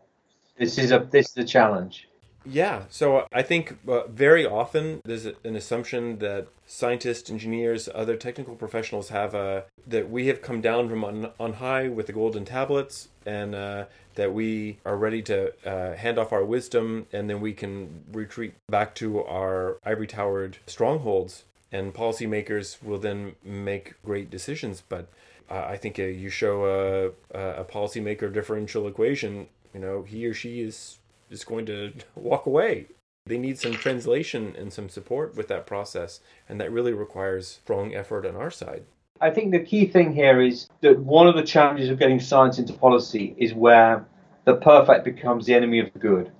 this 0.58 0.78
is 0.78 0.92
a 0.92 1.00
this 1.12 1.30
is 1.30 1.38
a 1.38 1.46
challenge. 1.46 2.08
Yeah, 2.46 2.84
so 2.90 3.28
I 3.34 3.42
think 3.42 3.78
uh, 3.88 4.08
very 4.08 4.46
often 4.46 5.02
there's 5.04 5.26
an 5.26 5.56
assumption 5.56 6.20
that 6.20 6.48
scientists, 6.70 7.32
engineers, 7.32 7.90
other 7.96 8.16
technical 8.16 8.56
professionals 8.56 9.10
have 9.10 9.34
a 9.34 9.66
that 9.88 10.10
we 10.10 10.28
have 10.28 10.40
come 10.42 10.62
down 10.62 10.88
from 10.88 11.04
on, 11.04 11.32
on 11.40 11.54
high 11.54 11.88
with 11.88 12.06
the 12.06 12.14
golden 12.14 12.46
tablets, 12.46 13.10
and 13.26 13.56
uh, 13.56 13.86
that 14.16 14.32
we 14.34 14.78
are 14.86 14.96
ready 14.96 15.22
to 15.24 15.52
uh, 15.68 15.96
hand 15.96 16.20
off 16.20 16.32
our 16.32 16.46
wisdom, 16.46 17.08
and 17.12 17.28
then 17.30 17.42
we 17.42 17.54
can 17.54 18.04
retreat 18.12 18.54
back 18.68 18.94
to 18.94 19.24
our 19.24 19.80
ivory 19.84 20.06
towered 20.06 20.60
strongholds, 20.68 21.44
and 21.72 21.94
policymakers 21.94 22.82
will 22.84 23.00
then 23.00 23.36
make 23.44 23.96
great 24.06 24.30
decisions. 24.30 24.84
But 24.88 25.08
uh, 25.50 25.66
I 25.68 25.76
think 25.76 25.98
uh, 25.98 26.04
you 26.04 26.30
show 26.30 27.14
a, 27.34 27.42
a 27.62 27.66
policymaker 27.66 28.32
differential 28.32 28.88
equation, 28.88 29.48
you 29.74 29.80
know, 29.80 30.04
he 30.04 30.28
or 30.28 30.36
she 30.36 30.62
is 30.62 31.00
is 31.32 31.44
going 31.44 31.66
to 31.66 31.94
walk 32.16 32.46
away. 32.46 32.86
They 33.30 33.38
need 33.38 33.60
some 33.60 33.74
translation 33.74 34.56
and 34.58 34.74
some 34.74 34.90
support 34.90 35.36
with 35.36 35.48
that 35.50 35.68
process, 35.68 36.20
and 36.50 36.60
that 36.60 36.72
really 36.72 36.94
requires 36.94 37.48
strong 37.48 37.94
effort 37.94 38.26
on 38.26 38.36
our 38.36 38.50
side. 38.50 38.86
I 39.22 39.30
think 39.30 39.52
the 39.52 39.60
key 39.60 39.86
thing 39.86 40.14
here 40.14 40.42
is 40.42 40.68
that 40.82 40.98
one 40.98 41.28
of 41.28 41.36
the 41.36 41.44
challenges 41.44 41.90
of 41.90 42.00
getting 42.00 42.20
science 42.20 42.58
into 42.58 42.74
policy 42.74 43.36
is 43.38 43.54
where 43.54 44.08
the 44.46 44.56
perfect 44.56 45.06
becomes 45.06 45.46
the 45.46 45.54
enemy 45.54 45.78
of 45.78 45.94
the 45.94 46.00
good. 46.00 46.32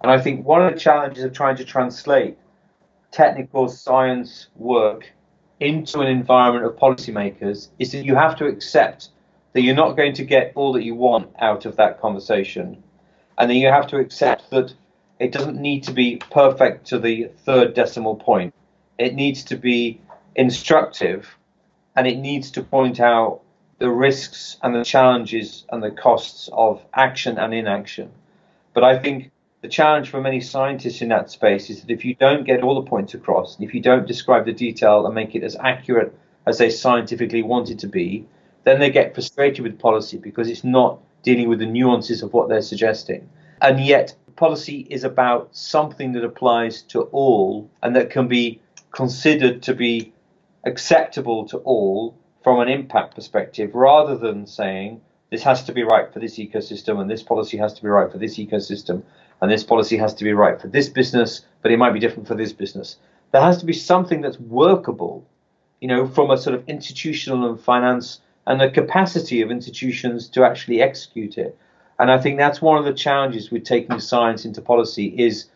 And 0.00 0.12
I 0.12 0.20
think 0.20 0.46
one 0.46 0.64
of 0.64 0.72
the 0.72 0.78
challenges 0.78 1.24
of 1.24 1.32
trying 1.32 1.56
to 1.56 1.64
translate 1.64 2.38
technical 3.10 3.68
science 3.68 4.50
work 4.54 5.10
into 5.58 5.98
an 5.98 6.06
environment 6.06 6.64
of 6.64 6.76
policymakers 6.76 7.70
is 7.80 7.90
that 7.90 8.04
you 8.04 8.14
have 8.14 8.36
to 8.36 8.46
accept 8.46 9.08
that 9.52 9.62
you're 9.62 9.74
not 9.74 9.96
going 9.96 10.14
to 10.14 10.24
get 10.24 10.52
all 10.54 10.72
that 10.74 10.84
you 10.84 10.94
want 10.94 11.28
out 11.40 11.66
of 11.66 11.74
that 11.74 12.00
conversation 12.00 12.84
and 13.38 13.50
then 13.50 13.56
you 13.56 13.68
have 13.68 13.86
to 13.88 13.98
accept 13.98 14.50
that 14.50 14.74
it 15.18 15.32
doesn't 15.32 15.60
need 15.60 15.84
to 15.84 15.92
be 15.92 16.16
perfect 16.30 16.86
to 16.88 16.98
the 16.98 17.30
third 17.44 17.74
decimal 17.74 18.16
point. 18.16 18.54
It 18.98 19.14
needs 19.14 19.44
to 19.44 19.56
be 19.56 20.00
instructive 20.34 21.36
and 21.96 22.06
it 22.06 22.18
needs 22.18 22.52
to 22.52 22.62
point 22.62 23.00
out 23.00 23.40
the 23.78 23.90
risks 23.90 24.56
and 24.62 24.74
the 24.74 24.84
challenges 24.84 25.64
and 25.70 25.82
the 25.82 25.90
costs 25.90 26.48
of 26.52 26.84
action 26.94 27.38
and 27.38 27.54
inaction. 27.54 28.10
But 28.74 28.84
I 28.84 28.98
think 28.98 29.30
the 29.60 29.68
challenge 29.68 30.10
for 30.10 30.20
many 30.20 30.40
scientists 30.40 31.02
in 31.02 31.08
that 31.08 31.30
space 31.30 31.70
is 31.70 31.82
that 31.82 31.90
if 31.90 32.04
you 32.04 32.14
don't 32.14 32.44
get 32.44 32.62
all 32.62 32.80
the 32.80 32.88
points 32.88 33.14
across, 33.14 33.56
and 33.56 33.66
if 33.66 33.74
you 33.74 33.80
don't 33.80 34.06
describe 34.06 34.44
the 34.44 34.52
detail 34.52 35.04
and 35.06 35.14
make 35.14 35.34
it 35.34 35.42
as 35.42 35.56
accurate 35.56 36.16
as 36.46 36.58
they 36.58 36.70
scientifically 36.70 37.42
want 37.42 37.70
it 37.70 37.80
to 37.80 37.88
be, 37.88 38.24
then 38.64 38.78
they 38.78 38.90
get 38.90 39.14
frustrated 39.14 39.64
with 39.64 39.78
policy 39.78 40.18
because 40.18 40.48
it's 40.48 40.64
not 40.64 41.00
dealing 41.22 41.48
with 41.48 41.58
the 41.58 41.66
nuances 41.66 42.22
of 42.22 42.32
what 42.32 42.48
they're 42.48 42.62
suggesting. 42.62 43.28
And 43.60 43.84
yet, 43.84 44.14
policy 44.38 44.86
is 44.88 45.02
about 45.02 45.54
something 45.54 46.12
that 46.12 46.24
applies 46.24 46.82
to 46.82 47.02
all 47.02 47.68
and 47.82 47.96
that 47.96 48.08
can 48.08 48.28
be 48.28 48.60
considered 48.92 49.62
to 49.64 49.74
be 49.74 50.12
acceptable 50.64 51.44
to 51.48 51.58
all 51.58 52.16
from 52.44 52.60
an 52.60 52.68
impact 52.68 53.16
perspective 53.16 53.74
rather 53.74 54.16
than 54.16 54.46
saying 54.46 55.00
this 55.30 55.42
has 55.42 55.64
to 55.64 55.72
be 55.72 55.82
right 55.82 56.12
for 56.12 56.20
this 56.20 56.38
ecosystem 56.38 57.00
and 57.00 57.10
this 57.10 57.22
policy 57.22 57.56
has 57.56 57.74
to 57.74 57.82
be 57.82 57.88
right 57.88 58.10
for 58.10 58.18
this 58.18 58.38
ecosystem 58.38 59.02
and 59.40 59.50
this 59.50 59.64
policy 59.64 59.96
has 59.96 60.14
to 60.14 60.24
be 60.24 60.32
right 60.32 60.60
for 60.60 60.68
this 60.68 60.88
business, 60.88 61.42
but 61.62 61.72
it 61.72 61.76
might 61.76 61.92
be 61.92 62.00
different 62.00 62.28
for 62.28 62.36
this 62.36 62.52
business. 62.52 62.96
There 63.32 63.42
has 63.42 63.58
to 63.58 63.66
be 63.66 63.72
something 63.72 64.20
that's 64.20 64.38
workable, 64.38 65.26
you 65.80 65.88
know, 65.88 66.06
from 66.06 66.30
a 66.30 66.38
sort 66.38 66.54
of 66.54 66.68
institutional 66.68 67.48
and 67.50 67.60
finance 67.60 68.20
and 68.46 68.60
the 68.60 68.70
capacity 68.70 69.42
of 69.42 69.50
institutions 69.50 70.28
to 70.30 70.44
actually 70.44 70.80
execute 70.80 71.36
it. 71.38 71.58
And 71.98 72.10
I 72.10 72.18
think 72.18 72.38
that's 72.38 72.62
one 72.62 72.78
of 72.78 72.84
the 72.84 72.92
challenges 72.92 73.50
with 73.50 73.64
taking 73.64 73.98
science 73.98 74.44
into 74.44 74.62
policy 74.62 75.06
is 75.06 75.46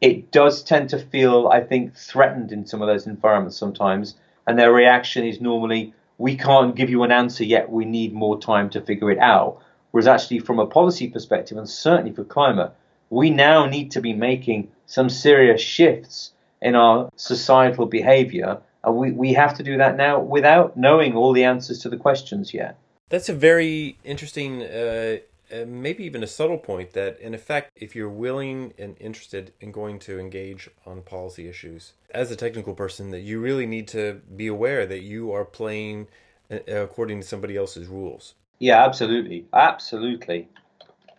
it 0.00 0.30
does 0.30 0.62
tend 0.62 0.90
to 0.90 0.98
feel, 0.98 1.48
I 1.48 1.60
think, 1.60 1.94
threatened 1.94 2.52
in 2.52 2.66
some 2.66 2.82
of 2.82 2.88
those 2.88 3.06
environments 3.06 3.56
sometimes. 3.56 4.14
And 4.46 4.58
their 4.58 4.72
reaction 4.72 5.24
is 5.24 5.40
normally, 5.40 5.94
we 6.18 6.36
can't 6.36 6.74
give 6.74 6.90
you 6.90 7.02
an 7.02 7.12
answer 7.12 7.44
yet, 7.44 7.70
we 7.70 7.84
need 7.84 8.12
more 8.12 8.40
time 8.40 8.70
to 8.70 8.80
figure 8.80 9.10
it 9.10 9.18
out. 9.18 9.62
Whereas 9.90 10.06
actually 10.06 10.40
from 10.40 10.58
a 10.58 10.66
policy 10.66 11.08
perspective, 11.08 11.56
and 11.56 11.68
certainly 11.68 12.12
for 12.12 12.24
climate, 12.24 12.72
we 13.10 13.30
now 13.30 13.66
need 13.66 13.90
to 13.92 14.00
be 14.00 14.12
making 14.12 14.70
some 14.86 15.08
serious 15.08 15.60
shifts 15.60 16.32
in 16.60 16.74
our 16.74 17.10
societal 17.16 17.86
behavior. 17.86 18.58
And 18.84 18.96
we, 18.96 19.12
we 19.12 19.32
have 19.34 19.56
to 19.56 19.62
do 19.62 19.76
that 19.78 19.96
now 19.96 20.20
without 20.20 20.76
knowing 20.76 21.14
all 21.14 21.32
the 21.32 21.44
answers 21.44 21.78
to 21.80 21.88
the 21.88 21.96
questions 21.96 22.52
yet. 22.52 22.76
That's 23.08 23.28
a 23.28 23.34
very 23.34 23.98
interesting, 24.04 24.62
uh, 24.62 25.18
uh, 25.52 25.64
maybe 25.66 26.04
even 26.04 26.22
a 26.22 26.26
subtle 26.26 26.58
point 26.58 26.92
that, 26.92 27.18
in 27.20 27.34
effect, 27.34 27.70
if 27.76 27.94
you're 27.94 28.08
willing 28.08 28.72
and 28.78 28.96
interested 29.00 29.52
in 29.60 29.72
going 29.72 29.98
to 30.00 30.18
engage 30.18 30.68
on 30.84 31.02
policy 31.02 31.48
issues, 31.48 31.92
as 32.10 32.30
a 32.30 32.36
technical 32.36 32.74
person, 32.74 33.10
that 33.10 33.20
you 33.20 33.40
really 33.40 33.66
need 33.66 33.88
to 33.88 34.20
be 34.34 34.46
aware 34.46 34.86
that 34.86 35.02
you 35.02 35.32
are 35.32 35.44
playing 35.44 36.08
uh, 36.50 36.58
according 36.68 37.20
to 37.20 37.26
somebody 37.26 37.56
else's 37.56 37.86
rules. 37.88 38.34
Yeah, 38.58 38.84
absolutely. 38.84 39.46
Absolutely. 39.52 40.48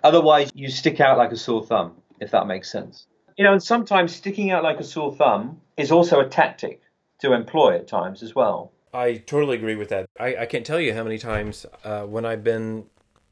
Otherwise, 0.03 0.51
you 0.53 0.69
stick 0.69 0.99
out 0.99 1.17
like 1.17 1.31
a 1.31 1.37
sore 1.37 1.65
thumb, 1.65 1.95
if 2.19 2.31
that 2.31 2.47
makes 2.47 2.71
sense. 2.71 3.07
You 3.37 3.43
know, 3.43 3.53
and 3.53 3.61
sometimes 3.61 4.15
sticking 4.15 4.51
out 4.51 4.63
like 4.63 4.79
a 4.79 4.83
sore 4.83 5.15
thumb 5.15 5.61
is 5.75 5.91
also 5.91 6.19
a 6.19 6.27
tactic 6.27 6.81
to 7.19 7.33
employ 7.33 7.75
at 7.75 7.87
times 7.87 8.23
as 8.23 8.33
well. 8.33 8.71
I 8.93 9.17
totally 9.17 9.57
agree 9.57 9.75
with 9.75 9.89
that. 9.89 10.07
I, 10.19 10.37
I 10.37 10.45
can't 10.45 10.65
tell 10.65 10.79
you 10.79 10.93
how 10.93 11.03
many 11.03 11.17
times 11.17 11.65
uh, 11.83 12.03
when 12.03 12.25
I've 12.25 12.43
been 12.43 12.85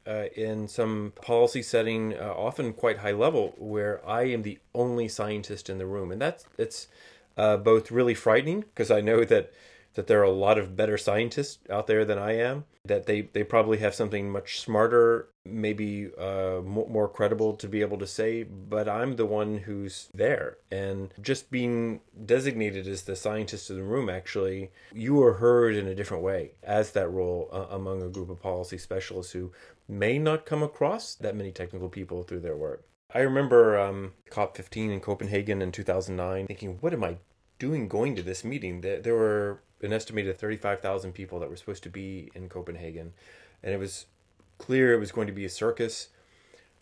uh, 0.06 0.26
in 0.34 0.68
some 0.68 1.12
policy 1.16 1.62
setting, 1.62 2.14
uh, 2.14 2.32
often 2.36 2.72
quite 2.72 2.98
high 2.98 3.12
level, 3.12 3.54
where 3.58 4.06
I 4.08 4.24
am 4.24 4.42
the 4.42 4.58
only 4.74 5.08
scientist 5.08 5.68
in 5.68 5.78
the 5.78 5.86
room, 5.86 6.12
and 6.12 6.20
that's 6.20 6.44
it's 6.58 6.88
uh, 7.36 7.56
both 7.56 7.90
really 7.90 8.14
frightening 8.14 8.60
because 8.60 8.90
I 8.90 9.00
know 9.00 9.24
that 9.24 9.52
that 9.96 10.06
there 10.06 10.20
are 10.20 10.24
a 10.24 10.30
lot 10.30 10.58
of 10.58 10.76
better 10.76 10.96
scientists 10.96 11.58
out 11.68 11.86
there 11.86 12.04
than 12.04 12.18
I 12.18 12.36
am, 12.36 12.64
that 12.84 13.06
they, 13.06 13.22
they 13.22 13.42
probably 13.42 13.78
have 13.78 13.94
something 13.94 14.30
much 14.30 14.60
smarter, 14.60 15.28
maybe 15.44 16.10
uh, 16.18 16.60
more, 16.62 16.88
more 16.88 17.08
credible 17.08 17.54
to 17.54 17.66
be 17.66 17.80
able 17.80 17.98
to 17.98 18.06
say, 18.06 18.42
but 18.42 18.88
I'm 18.88 19.16
the 19.16 19.26
one 19.26 19.58
who's 19.58 20.08
there. 20.14 20.58
And 20.70 21.12
just 21.20 21.50
being 21.50 22.00
designated 22.24 22.86
as 22.86 23.02
the 23.02 23.16
scientist 23.16 23.70
in 23.70 23.76
the 23.76 23.82
room, 23.82 24.08
actually, 24.08 24.70
you 24.92 25.22
are 25.22 25.34
heard 25.34 25.74
in 25.74 25.86
a 25.86 25.94
different 25.94 26.22
way 26.22 26.52
as 26.62 26.92
that 26.92 27.10
role 27.10 27.48
uh, 27.50 27.66
among 27.70 28.02
a 28.02 28.08
group 28.08 28.28
of 28.28 28.40
policy 28.40 28.78
specialists 28.78 29.32
who 29.32 29.50
may 29.88 30.18
not 30.18 30.46
come 30.46 30.62
across 30.62 31.14
that 31.14 31.36
many 31.36 31.52
technical 31.52 31.88
people 31.88 32.22
through 32.22 32.40
their 32.40 32.56
work. 32.56 32.84
I 33.14 33.20
remember 33.20 33.78
um, 33.78 34.12
COP15 34.30 34.92
in 34.92 35.00
Copenhagen 35.00 35.62
in 35.62 35.72
2009 35.72 36.46
thinking, 36.46 36.78
what 36.80 36.92
am 36.92 37.04
I 37.04 37.16
doing 37.58 37.88
going 37.88 38.14
to 38.16 38.22
this 38.22 38.44
meeting? 38.44 38.80
There, 38.82 39.00
there 39.00 39.14
were 39.14 39.60
an 39.82 39.92
estimated 39.92 40.38
35,000 40.38 41.12
people 41.12 41.38
that 41.40 41.50
were 41.50 41.56
supposed 41.56 41.82
to 41.84 41.90
be 41.90 42.30
in 42.34 42.48
Copenhagen. 42.48 43.12
And 43.62 43.72
it 43.74 43.78
was 43.78 44.06
clear 44.58 44.92
it 44.92 45.00
was 45.00 45.12
going 45.12 45.26
to 45.26 45.32
be 45.32 45.44
a 45.44 45.50
circus. 45.50 46.08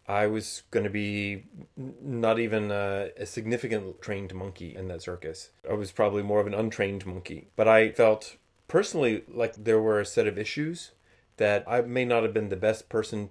I 0.06 0.26
was 0.26 0.62
going 0.70 0.84
to 0.84 0.90
be 0.90 1.44
not 1.76 2.38
even 2.38 2.70
a, 2.70 3.08
a, 3.16 3.24
significant 3.24 4.02
trained 4.02 4.34
monkey 4.34 4.76
in 4.76 4.88
that 4.88 5.02
circus. 5.02 5.50
I 5.68 5.74
was 5.74 5.92
probably 5.92 6.22
more 6.22 6.40
of 6.40 6.46
an 6.46 6.54
untrained 6.54 7.06
monkey. 7.06 7.48
But 7.56 7.68
I 7.68 7.90
felt 7.90 8.36
personally 8.68 9.24
like 9.28 9.54
there 9.54 9.80
were 9.80 10.00
a 10.00 10.06
set 10.06 10.26
of 10.26 10.38
issues 10.38 10.90
that 11.38 11.64
I 11.66 11.80
may 11.80 12.04
not 12.04 12.22
have 12.22 12.34
been 12.34 12.50
the 12.50 12.56
best 12.56 12.88
person 12.88 13.30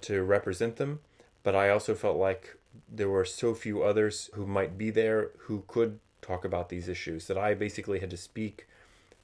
to 0.00 0.22
represent 0.22 0.76
them, 0.76 1.00
but 1.42 1.54
I 1.54 1.68
also 1.68 1.94
felt 1.94 2.16
like 2.16 2.56
there 2.90 3.08
were 3.08 3.24
so 3.24 3.54
few 3.54 3.82
others 3.82 4.30
who 4.34 4.46
might 4.46 4.76
be 4.78 4.90
there 4.90 5.30
who 5.40 5.64
could 5.68 6.00
talk 6.22 6.44
about 6.44 6.70
these 6.70 6.88
issues 6.88 7.26
that 7.26 7.38
I 7.38 7.54
basically 7.54 8.00
had 8.00 8.10
to 8.10 8.16
speak 8.16 8.66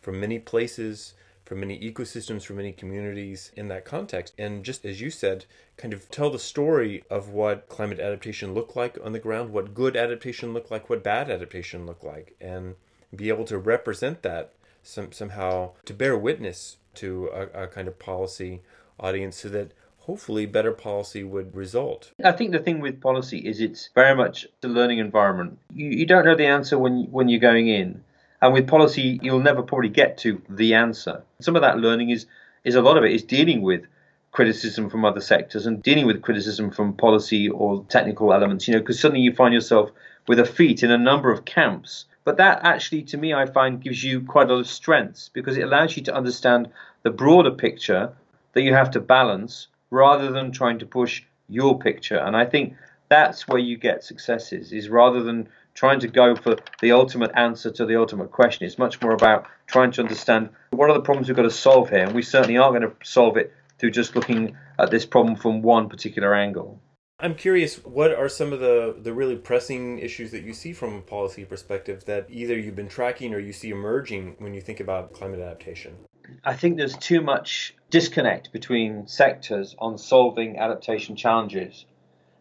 from 0.01 0.21
many 0.21 0.39
places, 0.39 1.15
from 1.45 1.61
many 1.61 1.79
ecosystems, 1.81 2.45
from 2.45 2.57
many 2.57 2.73
communities 2.73 3.51
in 3.57 3.69
that 3.69 3.85
context. 3.85 4.35
And 4.39 4.65
just 4.65 4.85
as 4.85 5.01
you 5.01 5.11
said, 5.11 5.47
kind 5.77 5.93
of 5.93 6.09
tell 6.11 6.31
the 6.31 6.39
story 6.39 7.05
of 7.11 7.31
what 7.31 7.69
climate 7.69 8.01
adaptation 8.01 8.55
looked 8.55 8.77
like 8.77 8.99
on 9.03 9.13
the 9.13 9.19
ground, 9.19 9.51
what 9.51 9.75
good 9.75 9.97
adaptation 9.97 10.53
looked 10.53 10.71
like, 10.71 10.89
what 10.89 11.03
bad 11.03 11.31
adaptation 11.31 11.87
looked 11.87 12.05
like, 12.05 12.37
and 12.41 12.77
be 13.15 13.29
able 13.29 13.45
to 13.47 13.59
represent 13.59 14.23
that 14.23 14.53
some, 14.83 15.13
somehow 15.13 15.73
to 15.85 15.93
bear 15.93 16.17
witness 16.17 16.77
to 16.95 17.29
a, 17.33 17.65
a 17.65 17.67
kind 17.67 17.89
of 17.89 17.99
policy 17.99 18.63
audience 18.99 19.37
so 19.39 19.49
that 19.49 19.73
hopefully 20.01 20.47
better 20.47 20.73
policy 20.73 21.23
would 21.23 21.55
result. 21.55 22.13
I 22.25 22.33
think 22.33 22.53
the 22.53 22.59
thing 22.59 22.81
with 22.81 23.01
policy 23.01 23.39
is 23.39 23.61
it's 23.61 23.91
very 23.95 24.15
much 24.15 24.47
a 24.63 24.69
learning 24.69 24.99
environment. 24.99 25.59
You, 25.75 25.91
you 25.91 26.07
don't 26.07 26.25
know 26.25 26.35
the 26.35 26.47
answer 26.47 26.79
when 26.79 27.05
when 27.11 27.29
you're 27.29 27.41
going 27.41 27.69
in. 27.69 28.03
And 28.43 28.55
with 28.55 28.69
policy, 28.69 29.21
you'll 29.23 29.41
never 29.41 29.63
probably 29.63 29.91
get 29.91 30.19
to 30.19 30.41
the 30.49 30.75
answer. 30.75 31.23
Some 31.41 31.57
of 31.57 31.63
that 31.63 31.79
learning 31.79 32.11
is 32.11 32.27
is 32.65 32.75
a 32.75 32.83
lot 32.83 32.99
of 32.99 33.05
it 33.05 33.13
is 33.13 33.23
dealing 33.23 33.63
with 33.63 33.87
criticism 34.33 34.91
from 34.91 35.05
other 35.05 35.21
sectors 35.21 35.67
and 35.67 35.83
dealing 35.83 36.07
with 36.07 36.23
criticism 36.23 36.71
from 36.71 36.93
policy 36.93 37.49
or 37.49 37.85
technical 37.89 38.33
elements. 38.33 38.69
You 38.69 38.75
know, 38.75 38.81
because 38.81 39.01
suddenly 39.01 39.23
you 39.23 39.35
find 39.35 39.53
yourself 39.53 39.91
with 40.29 40.39
a 40.39 40.45
feet 40.45 40.83
in 40.83 40.91
a 40.91 40.99
number 40.99 41.33
of 41.33 41.45
camps. 41.45 42.05
But 42.25 42.37
that 42.37 42.61
actually, 42.63 43.03
to 43.05 43.17
me, 43.17 43.33
I 43.33 43.47
find 43.47 43.83
gives 43.83 44.05
you 44.05 44.21
quite 44.21 44.51
a 44.51 44.55
lot 44.55 44.61
of 44.61 44.67
strengths 44.67 45.31
because 45.31 45.57
it 45.57 45.63
allows 45.63 45.97
you 45.97 46.03
to 46.05 46.15
understand 46.15 46.69
the 47.03 47.11
broader 47.11 47.51
picture 47.51 48.13
that 48.53 48.63
you 48.63 48.75
have 48.75 48.91
to 48.93 49.01
balance 49.01 49.69
rather 49.91 50.31
than 50.31 50.53
trying 50.53 50.79
to 50.79 50.87
push 50.87 51.23
your 51.49 51.79
picture. 51.79 52.19
And 52.19 52.37
I 52.37 52.45
think 52.45 52.75
that's 53.09 53.49
where 53.49 53.59
you 53.59 53.77
get 53.77 54.05
successes 54.05 54.73
is 54.73 54.89
rather 54.89 55.23
than 55.23 55.49
trying 55.81 55.99
to 55.99 56.09
go 56.09 56.37
for 56.37 56.57
the 56.83 56.93
ultimate 56.93 57.31
answer 57.35 57.71
to 57.71 57.87
the 57.87 57.99
ultimate 57.99 58.31
question. 58.31 58.67
It's 58.67 58.77
much 58.77 59.01
more 59.01 59.13
about 59.13 59.47
trying 59.67 59.91
to 59.93 60.03
understand 60.03 60.51
what 60.73 60.91
are 60.91 60.93
the 60.93 61.01
problems 61.01 61.27
we've 61.27 61.37
got 61.37 61.45
to 61.45 61.51
solve 61.51 61.89
here, 61.89 62.05
and 62.05 62.15
we 62.15 62.21
certainly 62.21 62.59
aren't 62.59 62.79
going 62.79 62.91
to 62.91 62.95
solve 63.03 63.39
it 63.39 63.55
through 63.79 63.93
just 63.93 64.15
looking 64.15 64.55
at 64.79 64.91
this 64.91 65.07
problem 65.07 65.37
from 65.37 65.63
one 65.63 65.89
particular 65.89 66.35
angle. 66.35 66.79
I'm 67.19 67.35
curious, 67.35 67.77
what 67.77 68.13
are 68.13 68.29
some 68.29 68.53
of 68.53 68.61
the, 68.61 68.95
the 69.01 69.15
really 69.15 69.37
pressing 69.37 69.99
issues 70.01 70.33
that 70.33 70.43
you 70.43 70.53
see 70.53 70.75
from 70.75 70.97
a 70.97 71.01
policy 71.01 71.47
perspective 71.47 72.05
that 72.05 72.27
either 72.29 72.59
you've 72.59 72.77
been 72.77 72.89
tracking 72.89 73.33
or 73.33 73.39
you 73.39 73.55
see 73.55 73.71
emerging 73.71 74.37
when 74.39 74.53
you 74.53 74.61
think 74.61 74.81
about 74.81 75.15
climate 75.15 75.41
adaptation? 75.41 75.97
I 76.45 76.57
think 76.57 76.77
there's 76.77 76.97
too 76.99 77.23
much 77.23 77.75
disconnect 77.89 78.53
between 78.53 79.07
sectors 79.07 79.75
on 79.79 79.97
solving 79.97 80.59
adaptation 80.59 81.17
challenges. 81.17 81.87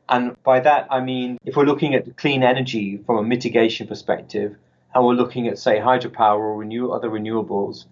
And 0.10 0.42
by 0.42 0.60
that, 0.62 0.88
I 0.90 1.02
mean, 1.02 1.38
if 1.46 1.56
we're 1.56 1.66
looking 1.66 1.94
at 1.94 2.18
clean 2.18 2.42
energy 2.42 2.98
from 2.98 3.18
a 3.18 3.24
mitigation 3.24 3.86
perspective, 3.86 4.56
and 4.94 5.06
we're 5.06 5.14
looking 5.14 5.48
at, 5.48 5.60
say, 5.60 5.78
hydropower 5.78 6.40
or 6.40 6.58
renew- 6.58 6.92
other 6.92 7.10
renewables, 7.10 7.86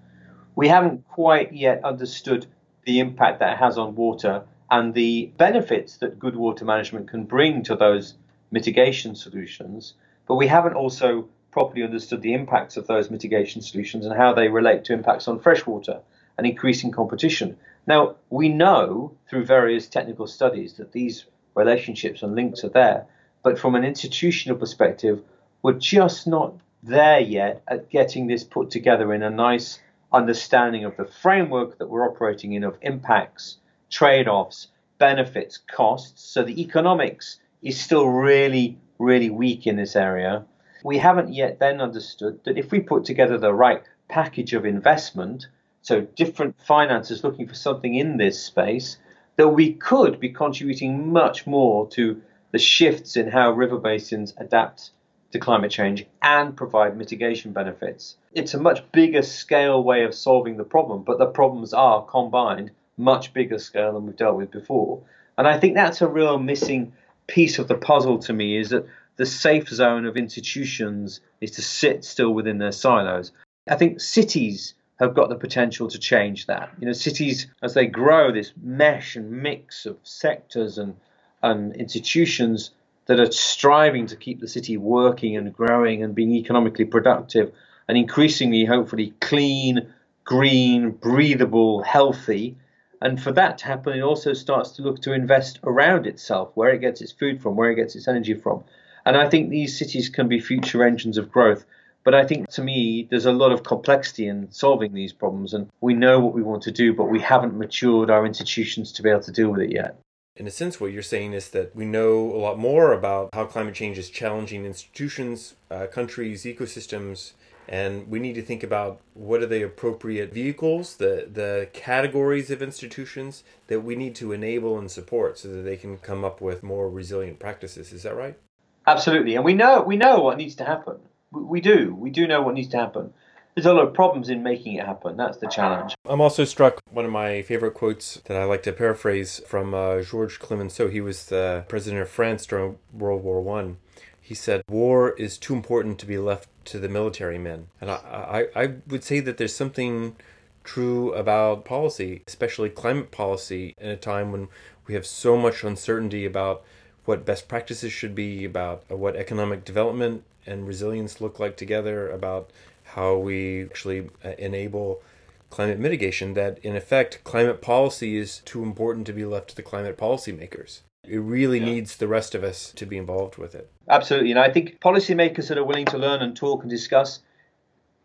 we 0.55 0.67
haven't 0.67 1.07
quite 1.07 1.53
yet 1.53 1.85
understood 1.85 2.47
the 2.85 2.99
impact 2.99 3.39
that 3.39 3.53
it 3.53 3.57
has 3.59 3.77
on 3.77 3.95
water 3.95 4.43
and 4.71 4.95
the 4.95 5.31
benefits 5.37 5.97
that 5.97 6.17
good 6.17 6.35
water 6.35 6.65
management 6.65 7.07
can 7.07 7.23
bring 7.25 7.61
to 7.63 7.75
those 7.75 8.15
mitigation 8.49 9.13
solutions. 9.13 9.93
But 10.27 10.35
we 10.35 10.47
haven't 10.47 10.73
also 10.73 11.29
properly 11.51 11.83
understood 11.83 12.23
the 12.23 12.33
impacts 12.33 12.77
of 12.77 12.87
those 12.87 13.11
mitigation 13.11 13.61
solutions 13.61 14.07
and 14.07 14.17
how 14.17 14.33
they 14.33 14.47
relate 14.47 14.85
to 14.85 14.93
impacts 14.93 15.27
on 15.27 15.39
freshwater 15.39 15.99
and 16.37 16.47
increasing 16.47 16.91
competition. 16.91 17.57
Now, 17.85 18.15
we 18.31 18.49
know 18.49 19.13
through 19.29 19.45
various 19.45 19.87
technical 19.87 20.25
studies 20.25 20.73
that 20.73 20.91
these 20.91 21.25
relationships 21.57 22.23
and 22.23 22.35
links 22.35 22.63
are 22.63 22.69
there. 22.69 23.05
But 23.43 23.59
from 23.59 23.75
an 23.75 23.83
institutional 23.83 24.57
perspective, 24.57 25.21
we're 25.61 25.73
just 25.73 26.27
not 26.27 26.53
there 26.83 27.19
yet 27.19 27.63
at 27.67 27.89
getting 27.89 28.27
this 28.27 28.43
put 28.43 28.69
together 28.69 29.13
in 29.13 29.23
a 29.23 29.29
nice 29.29 29.79
understanding 30.13 30.85
of 30.85 30.95
the 30.95 31.05
framework 31.05 31.77
that 31.77 31.89
we're 31.89 32.07
operating 32.07 32.53
in 32.53 32.63
of 32.63 32.77
impacts, 32.81 33.57
trade 33.89 34.27
offs, 34.27 34.67
benefits, 34.97 35.57
costs. 35.57 36.23
So 36.23 36.43
the 36.43 36.61
economics 36.61 37.39
is 37.61 37.79
still 37.79 38.07
really, 38.07 38.77
really 38.99 39.29
weak 39.29 39.67
in 39.67 39.75
this 39.75 39.95
area. 39.95 40.45
We 40.83 40.97
haven't 40.97 41.33
yet 41.33 41.59
then 41.59 41.81
understood 41.81 42.39
that 42.45 42.57
if 42.57 42.71
we 42.71 42.79
put 42.79 43.03
together 43.03 43.37
the 43.37 43.53
right 43.53 43.83
package 44.07 44.53
of 44.53 44.65
investment, 44.65 45.47
so 45.81 46.01
different 46.01 46.55
finances 46.61 47.23
looking 47.23 47.47
for 47.47 47.55
something 47.55 47.95
in 47.95 48.17
this 48.17 48.41
space, 48.41 48.97
that 49.37 49.47
we 49.47 49.73
could 49.73 50.19
be 50.19 50.29
contributing 50.29 51.11
much 51.11 51.47
more 51.47 51.87
to 51.89 52.21
the 52.51 52.59
shifts 52.59 53.15
in 53.15 53.29
how 53.29 53.51
river 53.51 53.77
basins 53.77 54.33
adapt 54.37 54.91
to 55.31 55.39
climate 55.39 55.71
change 55.71 56.05
and 56.21 56.55
provide 56.55 56.97
mitigation 56.97 57.51
benefits. 57.51 58.15
It's 58.33 58.53
a 58.53 58.59
much 58.59 58.83
bigger 58.91 59.21
scale 59.21 59.83
way 59.83 60.03
of 60.03 60.15
solving 60.15 60.57
the 60.57 60.63
problem, 60.63 61.03
but 61.03 61.19
the 61.19 61.25
problems 61.25 61.73
are 61.73 62.05
combined 62.05 62.71
much 62.97 63.33
bigger 63.33 63.59
scale 63.59 63.93
than 63.93 64.05
we've 64.05 64.15
dealt 64.15 64.37
with 64.37 64.51
before. 64.51 65.01
And 65.37 65.47
I 65.47 65.59
think 65.59 65.75
that's 65.75 66.01
a 66.01 66.07
real 66.07 66.39
missing 66.39 66.93
piece 67.27 67.59
of 67.59 67.67
the 67.67 67.75
puzzle 67.75 68.19
to 68.19 68.33
me 68.33 68.57
is 68.57 68.69
that 68.69 68.87
the 69.17 69.25
safe 69.25 69.67
zone 69.69 70.05
of 70.05 70.17
institutions 70.17 71.19
is 71.41 71.51
to 71.51 71.61
sit 71.61 72.05
still 72.05 72.33
within 72.33 72.57
their 72.57 72.71
silos. 72.71 73.31
I 73.69 73.75
think 73.75 73.99
cities 73.99 74.73
have 74.99 75.13
got 75.13 75.29
the 75.29 75.35
potential 75.35 75.87
to 75.87 75.99
change 75.99 76.47
that. 76.47 76.71
You 76.79 76.87
know, 76.87 76.93
cities 76.93 77.47
as 77.61 77.73
they 77.73 77.85
grow, 77.85 78.31
this 78.31 78.53
mesh 78.61 79.15
and 79.15 79.31
mix 79.31 79.85
of 79.85 79.97
sectors 80.03 80.77
and 80.77 80.95
and 81.43 81.75
institutions 81.75 82.71
that 83.05 83.19
are 83.19 83.31
striving 83.31 84.07
to 84.07 84.15
keep 84.15 84.39
the 84.39 84.47
city 84.47 84.77
working 84.77 85.37
and 85.37 85.53
growing 85.53 86.03
and 86.03 86.15
being 86.15 86.33
economically 86.33 86.85
productive 86.85 87.51
and 87.87 87.97
increasingly, 87.97 88.65
hopefully, 88.65 89.13
clean, 89.21 89.87
green, 90.25 90.91
breathable, 90.91 91.81
healthy. 91.83 92.57
And 93.01 93.21
for 93.21 93.31
that 93.31 93.59
to 93.59 93.65
happen, 93.65 93.97
it 93.97 94.01
also 94.01 94.33
starts 94.33 94.71
to 94.71 94.81
look 94.81 95.01
to 95.03 95.13
invest 95.13 95.59
around 95.63 96.05
itself, 96.05 96.51
where 96.55 96.73
it 96.73 96.81
gets 96.81 97.01
its 97.01 97.13
food 97.13 97.41
from, 97.41 97.55
where 97.55 97.71
it 97.71 97.75
gets 97.75 97.95
its 97.95 98.07
energy 98.07 98.33
from. 98.33 98.63
And 99.05 99.15
I 99.15 99.29
think 99.29 99.49
these 99.49 99.77
cities 99.77 100.09
can 100.09 100.27
be 100.27 100.41
future 100.41 100.83
engines 100.83 101.17
of 101.17 101.31
growth. 101.31 101.65
But 102.07 102.15
I 102.15 102.25
think 102.25 102.47
to 102.51 102.61
me, 102.61 103.05
there's 103.09 103.25
a 103.25 103.33
lot 103.33 103.51
of 103.51 103.63
complexity 103.63 104.29
in 104.29 104.49
solving 104.49 104.93
these 104.93 105.11
problems. 105.11 105.53
And 105.53 105.67
we 105.81 105.93
know 105.93 106.21
what 106.21 106.33
we 106.33 106.41
want 106.41 106.63
to 106.63 106.71
do, 106.71 106.93
but 106.93 107.09
we 107.09 107.19
haven't 107.19 107.57
matured 107.57 108.09
our 108.09 108.25
institutions 108.25 108.93
to 108.93 109.03
be 109.03 109.09
able 109.09 109.23
to 109.23 109.31
deal 109.33 109.49
with 109.49 109.59
it 109.59 109.73
yet. 109.73 109.99
In 110.37 110.47
a 110.47 110.49
sense, 110.49 110.79
what 110.79 110.93
you're 110.93 111.01
saying 111.01 111.33
is 111.33 111.49
that 111.49 111.75
we 111.75 111.83
know 111.83 112.31
a 112.31 112.39
lot 112.39 112.57
more 112.57 112.93
about 112.93 113.31
how 113.33 113.43
climate 113.43 113.75
change 113.75 113.97
is 113.97 114.09
challenging 114.09 114.65
institutions, 114.65 115.55
uh, 115.69 115.87
countries, 115.87 116.45
ecosystems, 116.45 117.33
and 117.67 118.07
we 118.07 118.19
need 118.19 118.35
to 118.35 118.41
think 118.41 118.63
about 118.63 119.01
what 119.13 119.43
are 119.43 119.47
the 119.47 119.61
appropriate 119.61 120.33
vehicles 120.33 120.95
the 120.95 121.27
the 121.29 121.67
categories 121.73 122.49
of 122.49 122.61
institutions 122.61 123.43
that 123.67 123.81
we 123.81 123.93
need 123.93 124.15
to 124.15 124.31
enable 124.31 124.79
and 124.79 124.89
support 124.89 125.37
so 125.37 125.49
that 125.49 125.63
they 125.63 125.75
can 125.75 125.97
come 125.97 126.23
up 126.23 126.39
with 126.39 126.63
more 126.63 126.89
resilient 126.89 127.37
practices 127.37 127.91
is 127.91 128.03
that 128.03 128.15
right 128.15 128.37
absolutely 128.85 129.35
and 129.35 129.43
we 129.43 129.53
know 129.53 129.81
we 129.81 129.97
know 129.97 130.21
what 130.21 130.37
needs 130.37 130.55
to 130.55 130.63
happen 130.63 130.97
we 131.31 131.61
do. 131.61 131.95
We 131.95 132.09
do 132.09 132.27
know 132.27 132.41
what 132.41 132.55
needs 132.55 132.69
to 132.69 132.77
happen. 132.77 133.13
There's 133.55 133.65
a 133.65 133.73
lot 133.73 133.87
of 133.87 133.93
problems 133.93 134.29
in 134.29 134.43
making 134.43 134.75
it 134.75 134.85
happen. 134.85 135.17
That's 135.17 135.39
the 135.39 135.47
challenge. 135.47 135.95
I'm 136.05 136.21
also 136.21 136.45
struck 136.45 136.79
one 136.91 137.05
of 137.05 137.11
my 137.11 137.41
favorite 137.41 137.73
quotes 137.73 138.21
that 138.25 138.37
i 138.37 138.43
like 138.43 138.61
to 138.63 138.71
paraphrase 138.71 139.41
from 139.47 139.73
uh, 139.73 140.01
georges 140.01 140.37
clemenceau. 140.37 140.89
He 140.89 141.01
was 141.01 141.25
the 141.25 141.65
president 141.67 142.03
of 142.03 142.09
france 142.09 142.45
during 142.45 142.77
world 142.93 143.23
war 143.23 143.41
one. 143.41 143.77
He 144.21 144.35
said, 144.35 144.61
War 144.69 145.11
is 145.11 145.37
too 145.37 145.55
important 145.55 145.99
to 145.99 146.05
be 146.05 146.17
left 146.17 146.49
to 146.65 146.79
the 146.79 146.89
military 146.89 147.37
men. 147.37 147.67
And 147.79 147.89
I, 147.89 148.47
I, 148.55 148.63
I 148.63 148.73
would 148.85 149.03
say 149.03 149.21
that 149.21 149.37
there's 149.37 149.55
something 149.55 150.17
true 150.65 151.13
about 151.13 151.63
policy, 151.63 152.23
especially 152.27 152.69
climate 152.69 153.09
policy, 153.09 153.73
in 153.77 153.89
a 153.89 153.95
time 153.95 154.33
when 154.33 154.49
we 154.85 154.93
have 154.95 155.05
so 155.05 155.37
much 155.37 155.63
uncertainty 155.63 156.25
about 156.25 156.61
what 157.07 157.25
best 157.25 157.47
practices 157.47 157.93
should 157.93 158.13
be, 158.13 158.43
about 158.43 158.83
what 158.89 159.15
economic 159.15 159.63
development 159.63 160.23
and 160.45 160.67
resilience 160.67 161.21
look 161.21 161.39
like 161.39 161.55
together, 161.55 162.11
about 162.11 162.49
how 162.83 163.15
we 163.15 163.63
actually 163.63 164.09
uh, 164.25 164.31
enable 164.37 165.01
climate 165.49 165.79
mitigation, 165.79 166.33
that 166.33 166.59
in 166.59 166.75
effect, 166.75 167.23
climate 167.23 167.61
policy 167.61 168.17
is 168.17 168.39
too 168.39 168.61
important 168.61 169.05
to 169.07 169.13
be 169.13 169.23
left 169.23 169.49
to 169.49 169.55
the 169.55 169.61
climate 169.61 169.97
policymakers. 169.97 170.81
It 171.07 171.19
really 171.19 171.59
yeah. 171.59 171.65
needs 171.65 171.95
the 171.95 172.09
rest 172.09 172.35
of 172.35 172.43
us 172.43 172.73
to 172.75 172.85
be 172.85 172.97
involved 172.97 173.37
with 173.37 173.55
it. 173.55 173.71
Absolutely. 173.89 174.31
And 174.31 174.39
I 174.39 174.51
think 174.51 174.81
policymakers 174.81 175.47
that 175.47 175.57
are 175.57 175.63
willing 175.63 175.85
to 175.85 175.97
learn 175.97 176.21
and 176.21 176.35
talk 176.35 176.61
and 176.63 176.69
discuss, 176.69 177.21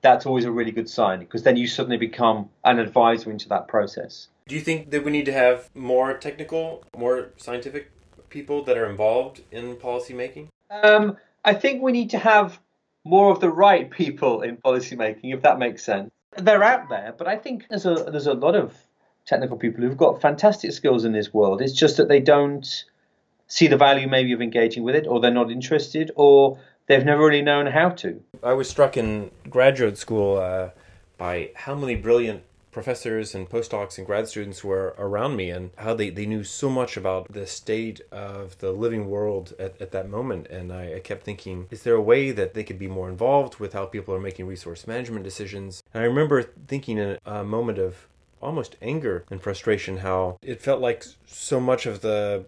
that's 0.00 0.26
always 0.26 0.44
a 0.44 0.52
really 0.52 0.70
good 0.70 0.88
sign 0.88 1.18
because 1.18 1.42
then 1.42 1.56
you 1.56 1.66
suddenly 1.66 1.96
become 1.96 2.50
an 2.64 2.78
advisor 2.78 3.32
into 3.32 3.48
that 3.48 3.66
process. 3.66 4.28
Do 4.46 4.54
you 4.54 4.60
think 4.60 4.90
that 4.90 5.04
we 5.04 5.10
need 5.10 5.26
to 5.26 5.32
have 5.32 5.68
more 5.74 6.14
technical, 6.14 6.84
more 6.96 7.30
scientific 7.36 7.90
people 8.32 8.64
that 8.64 8.76
are 8.76 8.88
involved 8.90 9.42
in 9.52 9.76
policymaking? 9.76 10.48
Um, 10.70 11.16
I 11.44 11.54
think 11.54 11.82
we 11.82 11.92
need 11.92 12.10
to 12.10 12.18
have 12.18 12.58
more 13.04 13.30
of 13.30 13.40
the 13.40 13.50
right 13.50 13.90
people 13.90 14.42
in 14.42 14.56
policymaking, 14.56 15.34
if 15.34 15.42
that 15.42 15.58
makes 15.58 15.84
sense. 15.84 16.10
They're 16.36 16.64
out 16.64 16.88
there, 16.88 17.14
but 17.16 17.28
I 17.28 17.36
think 17.36 17.66
there's 17.68 17.84
a 17.84 17.94
there's 18.10 18.26
a 18.26 18.32
lot 18.32 18.56
of 18.56 18.74
technical 19.26 19.58
people 19.58 19.82
who've 19.82 19.96
got 19.96 20.22
fantastic 20.22 20.72
skills 20.72 21.04
in 21.04 21.12
this 21.12 21.32
world. 21.32 21.60
It's 21.60 21.74
just 21.74 21.98
that 21.98 22.08
they 22.08 22.20
don't 22.20 22.84
see 23.48 23.66
the 23.66 23.76
value 23.76 24.08
maybe 24.08 24.32
of 24.32 24.40
engaging 24.40 24.82
with 24.82 24.94
it, 24.94 25.06
or 25.06 25.20
they're 25.20 25.30
not 25.30 25.50
interested, 25.50 26.10
or 26.16 26.58
they've 26.86 27.04
never 27.04 27.26
really 27.26 27.42
known 27.42 27.66
how 27.66 27.90
to. 27.90 28.22
I 28.42 28.54
was 28.54 28.68
struck 28.68 28.96
in 28.96 29.30
graduate 29.50 29.98
school 29.98 30.38
uh, 30.38 30.70
by 31.18 31.50
how 31.54 31.74
many 31.74 31.96
brilliant 31.96 32.42
professors 32.72 33.34
and 33.34 33.48
postdocs 33.48 33.98
and 33.98 34.06
grad 34.06 34.26
students 34.26 34.64
were 34.64 34.94
around 34.98 35.36
me 35.36 35.50
and 35.50 35.70
how 35.76 35.94
they, 35.94 36.10
they 36.10 36.26
knew 36.26 36.42
so 36.42 36.68
much 36.68 36.96
about 36.96 37.30
the 37.30 37.46
state 37.46 38.00
of 38.10 38.58
the 38.58 38.72
living 38.72 39.08
world 39.08 39.52
at, 39.58 39.80
at 39.80 39.92
that 39.92 40.08
moment. 40.08 40.46
And 40.48 40.72
I, 40.72 40.94
I 40.94 41.00
kept 41.00 41.22
thinking, 41.22 41.68
is 41.70 41.82
there 41.82 41.94
a 41.94 42.02
way 42.02 42.32
that 42.32 42.54
they 42.54 42.64
could 42.64 42.78
be 42.78 42.88
more 42.88 43.08
involved 43.08 43.60
with 43.60 43.74
how 43.74 43.84
people 43.84 44.14
are 44.14 44.20
making 44.20 44.46
resource 44.46 44.86
management 44.86 45.22
decisions? 45.22 45.82
And 45.94 46.02
I 46.02 46.06
remember 46.06 46.42
thinking 46.42 46.98
in 46.98 47.18
a 47.24 47.44
moment 47.44 47.78
of 47.78 48.08
almost 48.40 48.76
anger 48.82 49.24
and 49.30 49.40
frustration 49.40 49.98
how 49.98 50.36
it 50.42 50.60
felt 50.60 50.80
like 50.80 51.04
so 51.26 51.60
much 51.60 51.86
of 51.86 52.00
the 52.00 52.44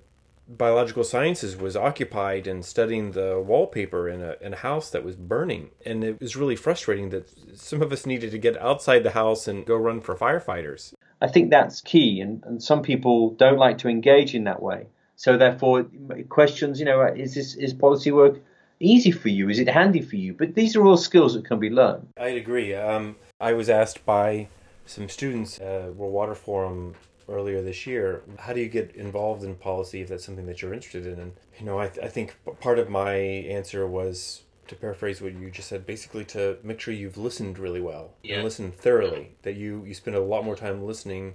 biological 0.49 1.05
sciences 1.05 1.57
was 1.57 1.77
occupied 1.77 2.47
in 2.47 2.63
studying 2.63 3.13
the 3.13 3.43
wallpaper 3.45 4.09
in 4.09 4.23
a, 4.23 4.37
in 4.41 4.53
a 4.53 4.57
house 4.59 4.91
that 4.91 5.05
was 5.05 5.17
burning. 5.17 5.71
And 5.87 6.05
it 6.05 6.21
was 6.21 6.37
really 6.37 6.57
frustrating 6.57 7.11
that 7.11 7.59
some 7.59 7.83
of 7.83 7.93
us 7.93 8.07
needed 8.07 8.31
to 8.33 8.39
get 8.39 8.57
outside 8.59 9.03
the 9.03 9.11
house 9.11 9.49
and 9.49 9.65
go 9.65 9.77
run 9.77 10.01
for 10.01 10.15
firefighters. 10.15 10.93
I 11.21 11.29
think 11.29 11.51
that's 11.51 11.81
key, 11.81 12.21
and, 12.21 12.43
and 12.45 12.63
some 12.63 12.83
people 12.83 13.31
don't 13.31 13.59
like 13.59 13.79
to 13.79 13.89
engage 13.89 14.35
in 14.35 14.45
that 14.45 14.63
way. 14.63 14.87
So 15.17 15.39
therefore, 15.39 15.87
questions, 16.29 16.79
you 16.79 16.85
know, 16.85 17.03
is 17.03 17.35
this 17.35 17.55
is 17.55 17.73
policy 17.73 18.11
work 18.11 18.41
easy 18.81 19.13
for 19.13 19.29
you? 19.29 19.49
Is 19.49 19.59
it 19.59 19.69
handy 19.69 20.03
for 20.03 20.17
you? 20.17 20.35
But 20.35 20.55
these 20.55 20.77
are 20.77 20.85
all 20.85 20.97
skills 20.97 21.35
that 21.35 21.47
can 21.47 21.59
be 21.59 21.71
learned. 21.71 22.09
I'd 22.19 22.37
agree. 22.37 22.75
Um, 22.75 23.17
I 23.41 23.53
was 23.53 23.71
asked 23.71 24.05
by 24.05 24.49
some 24.87 25.09
students 25.09 25.59
at 25.61 25.95
World 25.95 26.13
Water 26.13 26.35
Forum 26.35 26.95
earlier 27.29 27.63
this 27.63 27.87
year. 27.87 28.23
How 28.39 28.53
do 28.53 28.61
you 28.61 28.69
get 28.69 28.95
involved 28.95 29.45
in 29.45 29.55
policy 29.55 30.01
if 30.01 30.09
that's 30.09 30.25
something 30.25 30.47
that 30.47 30.63
you're 30.63 30.75
interested 30.75 31.07
in? 31.07 31.19
And 31.19 31.33
you 31.59 31.67
know, 31.67 31.79
I, 31.79 31.89
th- 31.89 32.05
I 32.05 32.09
think 32.09 32.37
part 32.61 32.79
of 32.79 32.89
my 32.89 33.15
answer 33.15 33.87
was 33.87 34.43
to 34.69 34.75
paraphrase 34.75 35.21
what 35.21 35.35
you 35.35 35.51
just 35.51 35.69
said, 35.69 35.87
basically 35.87 36.25
to 36.25 36.57
make 36.63 36.81
sure 36.81 36.95
you've 36.95 37.19
listened 37.19 37.59
really 37.59 37.81
well 37.81 38.15
yeah. 38.23 38.37
and 38.37 38.45
listened 38.45 38.75
thoroughly. 38.75 39.37
That 39.43 39.55
you 39.55 39.85
you 39.85 39.95
spend 39.95 40.17
a 40.17 40.21
lot 40.21 40.45
more 40.45 40.57
time 40.57 40.83
listening, 40.85 41.35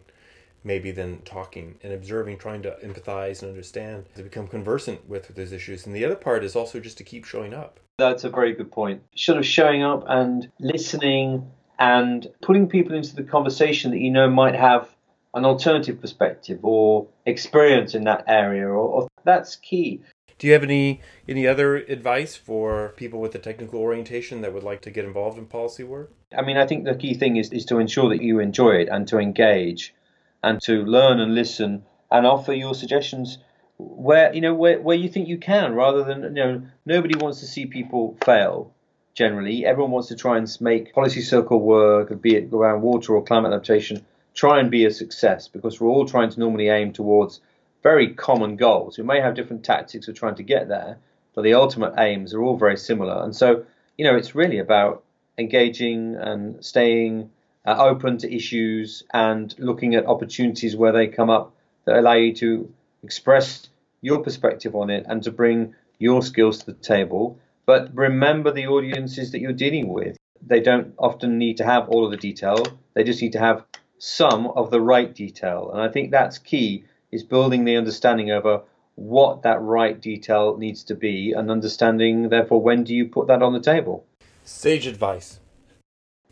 maybe 0.64 0.92
than 0.92 1.22
talking 1.22 1.78
and 1.84 1.94
observing, 1.94 2.38
trying 2.38 2.62
to 2.64 2.78
empathize 2.84 3.42
and 3.42 3.50
understand 3.50 4.06
to 4.16 4.24
become 4.24 4.48
conversant 4.48 5.08
with, 5.08 5.28
with 5.28 5.38
those 5.38 5.52
issues. 5.52 5.86
And 5.86 5.96
the 5.96 6.06
other 6.06 6.16
part 6.16 6.44
is 6.44 6.56
also 6.56 6.80
just 6.80 6.98
to 6.98 7.04
keep 7.04 7.26
showing 7.26 7.54
up. 7.54 7.80
That's 7.98 8.24
a 8.24 8.30
very 8.30 8.54
good 8.54 8.72
point. 8.72 9.04
Sort 9.16 9.38
of 9.38 9.46
showing 9.46 9.84
up 9.84 10.06
and 10.08 10.50
listening 10.60 11.52
and 11.78 12.28
putting 12.42 12.68
people 12.68 12.94
into 12.94 13.16
the 13.16 13.24
conversation 13.24 13.92
that 13.92 14.00
you 14.00 14.12
know 14.12 14.30
might 14.30 14.56
have 14.56 14.90
an 15.34 15.46
alternative 15.46 16.02
perspective 16.02 16.60
or 16.64 17.08
experience 17.26 17.94
in 17.96 18.04
that 18.06 18.24
area, 18.28 18.68
or, 18.68 18.78
or, 18.78 19.08
that's 19.24 19.56
key. 19.56 20.02
Do 20.38 20.48
you 20.48 20.54
have 20.54 20.64
any 20.64 21.02
any 21.28 21.46
other 21.46 21.76
advice 21.76 22.36
for 22.36 22.94
people 22.96 23.20
with 23.20 23.36
a 23.36 23.40
technical 23.40 23.80
orientation 23.80 24.42
that 24.42 24.54
would 24.54 24.64
like 24.64 24.82
to 24.84 24.92
get 24.92 25.06
involved 25.06 25.38
in 25.38 25.46
policy 25.46 25.84
work? 25.84 26.14
I 26.36 26.42
mean, 26.42 26.58
I 26.58 26.66
think 26.66 26.86
the 26.86 26.96
key 26.96 27.14
thing 27.14 27.36
is, 27.36 27.52
is 27.52 27.66
to 27.66 27.80
ensure 27.80 28.10
that 28.10 28.22
you 28.22 28.40
enjoy 28.40 28.76
it 28.76 28.90
and 28.90 29.08
to 29.10 29.20
engage 29.20 29.94
and 30.42 30.62
to 30.62 30.86
learn 30.86 31.20
and 31.20 31.36
listen 31.36 31.84
and 32.10 32.26
offer 32.26 32.54
your 32.54 32.74
suggestions 32.74 33.38
where 33.78 34.34
you 34.34 34.42
know 34.42 34.54
where, 34.54 34.80
where 34.80 34.98
you 34.98 35.10
think 35.10 35.28
you 35.28 35.38
can 35.38 35.74
rather 35.74 36.04
than 36.04 36.24
you 36.24 36.44
know 36.44 36.62
nobody 36.86 37.18
wants 37.18 37.40
to 37.40 37.46
see 37.46 37.66
people 37.66 38.18
fail 38.26 38.74
generally 39.14 39.66
everyone 39.66 39.92
wants 39.92 40.10
to 40.10 40.16
try 40.16 40.38
and 40.38 40.58
make 40.60 40.94
policy 40.94 41.22
circle 41.22 41.62
work 41.62 42.22
be 42.22 42.36
it 42.36 42.54
around 42.54 42.82
water 42.82 43.16
or 43.16 43.24
climate 43.24 43.54
adaptation 43.54 44.06
try 44.34 44.60
and 44.60 44.72
be 44.72 44.86
a 44.86 44.92
success 44.92 45.48
because 45.48 45.80
we're 45.80 45.90
all 45.90 46.06
trying 46.06 46.30
to 46.30 46.40
normally 46.40 46.70
aim 46.70 46.94
towards 46.94 47.42
very 47.84 48.14
common 48.14 48.56
goals. 48.56 48.98
We 48.98 49.04
may 49.04 49.22
have 49.22 49.36
different 49.36 49.64
tactics 49.64 50.08
of 50.08 50.16
trying 50.16 50.36
to 50.36 50.44
get 50.44 50.68
there, 50.68 50.98
but 51.34 51.44
the 51.44 51.54
ultimate 51.54 51.94
aims 51.98 52.34
are 52.34 52.42
all 52.42 52.58
very 52.58 52.78
similar. 52.78 53.24
And 53.24 53.36
so, 53.36 53.66
you 53.98 54.06
know, 54.06 54.16
it's 54.16 54.36
really 54.36 54.60
about 54.60 55.04
engaging 55.38 56.16
and 56.16 56.64
staying 56.64 57.30
uh, 57.66 57.76
open 57.78 58.18
to 58.20 58.34
issues 58.34 59.04
and 59.14 59.54
looking 59.58 59.96
at 59.96 60.06
opportunities 60.06 60.76
where 60.76 60.92
they 60.92 61.08
come 61.08 61.30
up 61.30 61.54
that 61.86 61.98
allow 61.98 62.14
you 62.14 62.34
to 62.36 62.72
express 63.04 63.70
your 64.02 64.20
perspective 64.20 64.76
on 64.76 64.90
it 64.90 65.06
and 65.08 65.24
to 65.24 65.32
bring 65.32 65.76
your 65.98 66.22
skills 66.22 66.60
to 66.60 66.66
the 66.68 66.74
table. 66.74 67.40
But 67.66 67.94
remember 67.94 68.52
the 68.52 68.68
audiences 68.68 69.32
that 69.32 69.40
you're 69.40 69.54
dealing 69.54 69.90
with. 69.90 70.18
They 70.42 70.62
don't 70.62 70.94
often 70.98 71.38
need 71.38 71.58
to 71.58 71.66
have 71.66 71.90
all 71.90 72.06
of 72.06 72.12
the 72.12 72.18
detail. 72.18 72.66
They 72.94 73.04
just 73.04 73.22
need 73.22 73.34
to 73.34 73.40
have 73.40 73.66
some 74.00 74.48
of 74.48 74.72
the 74.72 74.82
right 74.82 75.14
detail. 75.14 75.70
And 75.72 75.82
I 75.82 75.90
think 75.90 76.10
that's 76.10 76.38
key 76.40 76.86
is 77.12 77.24
building 77.24 77.66
the 77.66 77.78
understanding 77.78 78.32
over 78.32 78.62
what 78.96 79.44
that 79.44 79.62
right 79.62 80.00
detail 80.00 80.58
needs 80.58 80.84
to 80.86 80.96
be 80.96 81.32
and 81.34 81.50
understanding 81.50 82.30
therefore 82.30 82.62
when 82.62 82.84
do 82.84 82.94
you 82.94 83.06
put 83.06 83.28
that 83.28 83.42
on 83.42 83.54
the 83.54 83.60
table. 83.60 84.06
Sage 84.44 84.88
advice. 84.88 85.40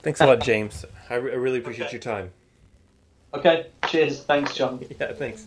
Thanks 0.02 0.20
a 0.22 0.26
lot, 0.26 0.42
James. 0.44 0.86
I, 1.10 1.16
re- 1.16 1.32
I 1.32 1.36
really 1.36 1.60
appreciate 1.60 1.88
okay. 1.88 1.94
your 1.94 2.02
time. 2.02 2.32
Okay, 3.34 3.68
cheers. 3.88 4.24
Thanks, 4.24 4.56
John. 4.56 4.84
Yeah, 5.00 5.14
thanks. 5.14 5.46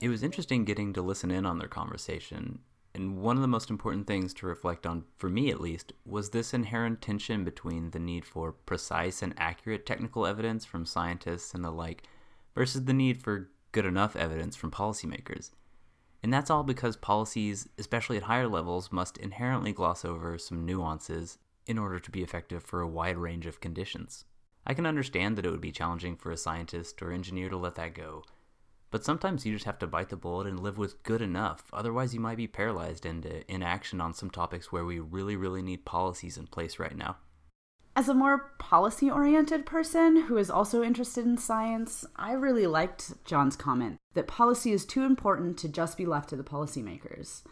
It 0.00 0.08
was 0.08 0.22
interesting 0.22 0.64
getting 0.64 0.92
to 0.92 1.02
listen 1.02 1.30
in 1.30 1.46
on 1.46 1.58
their 1.58 1.68
conversation 1.68 2.60
and 2.96 3.18
one 3.18 3.36
of 3.36 3.42
the 3.42 3.48
most 3.48 3.68
important 3.68 4.06
things 4.06 4.32
to 4.34 4.46
reflect 4.46 4.86
on, 4.86 5.04
for 5.18 5.28
me 5.28 5.50
at 5.50 5.60
least, 5.60 5.92
was 6.06 6.30
this 6.30 6.54
inherent 6.54 7.02
tension 7.02 7.44
between 7.44 7.90
the 7.90 7.98
need 7.98 8.24
for 8.24 8.52
precise 8.52 9.22
and 9.22 9.34
accurate 9.36 9.84
technical 9.84 10.26
evidence 10.26 10.64
from 10.64 10.86
scientists 10.86 11.52
and 11.52 11.62
the 11.62 11.70
like 11.70 12.04
versus 12.54 12.86
the 12.86 12.94
need 12.94 13.22
for 13.22 13.50
good 13.72 13.84
enough 13.84 14.16
evidence 14.16 14.56
from 14.56 14.70
policymakers. 14.70 15.50
And 16.22 16.32
that's 16.32 16.50
all 16.50 16.62
because 16.62 16.96
policies, 16.96 17.68
especially 17.78 18.16
at 18.16 18.24
higher 18.24 18.48
levels, 18.48 18.90
must 18.90 19.18
inherently 19.18 19.72
gloss 19.72 20.02
over 20.04 20.38
some 20.38 20.64
nuances 20.64 21.36
in 21.66 21.78
order 21.78 22.00
to 22.00 22.10
be 22.10 22.22
effective 22.22 22.62
for 22.62 22.80
a 22.80 22.88
wide 22.88 23.18
range 23.18 23.44
of 23.44 23.60
conditions. 23.60 24.24
I 24.66 24.72
can 24.72 24.86
understand 24.86 25.36
that 25.36 25.44
it 25.44 25.50
would 25.50 25.60
be 25.60 25.70
challenging 25.70 26.16
for 26.16 26.30
a 26.30 26.36
scientist 26.36 27.02
or 27.02 27.12
engineer 27.12 27.50
to 27.50 27.56
let 27.58 27.74
that 27.74 27.94
go, 27.94 28.24
but 28.90 29.04
sometimes 29.04 29.44
you 29.44 29.52
just 29.52 29.64
have 29.64 29.78
to 29.80 29.86
bite 29.86 30.08
the 30.08 30.16
bullet 30.16 30.46
and 30.46 30.60
live 30.60 30.78
with 30.78 31.02
good 31.02 31.20
enough, 31.20 31.64
otherwise, 31.72 32.14
you 32.14 32.20
might 32.20 32.36
be 32.36 32.46
paralyzed 32.46 33.04
into 33.04 33.50
inaction 33.52 34.00
on 34.00 34.14
some 34.14 34.30
topics 34.30 34.70
where 34.70 34.84
we 34.84 35.00
really, 35.00 35.36
really 35.36 35.62
need 35.62 35.84
policies 35.84 36.36
in 36.36 36.46
place 36.46 36.78
right 36.78 36.96
now. 36.96 37.16
As 37.96 38.10
a 38.10 38.14
more 38.14 38.52
policy 38.58 39.10
oriented 39.10 39.64
person 39.64 40.24
who 40.24 40.36
is 40.36 40.50
also 40.50 40.82
interested 40.82 41.24
in 41.24 41.38
science, 41.38 42.04
I 42.14 42.32
really 42.32 42.66
liked 42.66 43.24
John's 43.24 43.56
comment 43.56 43.96
that 44.12 44.26
policy 44.26 44.72
is 44.72 44.84
too 44.84 45.04
important 45.04 45.56
to 45.58 45.68
just 45.68 45.96
be 45.96 46.04
left 46.04 46.28
to 46.28 46.36
the 46.36 46.44
policymakers. 46.44 47.42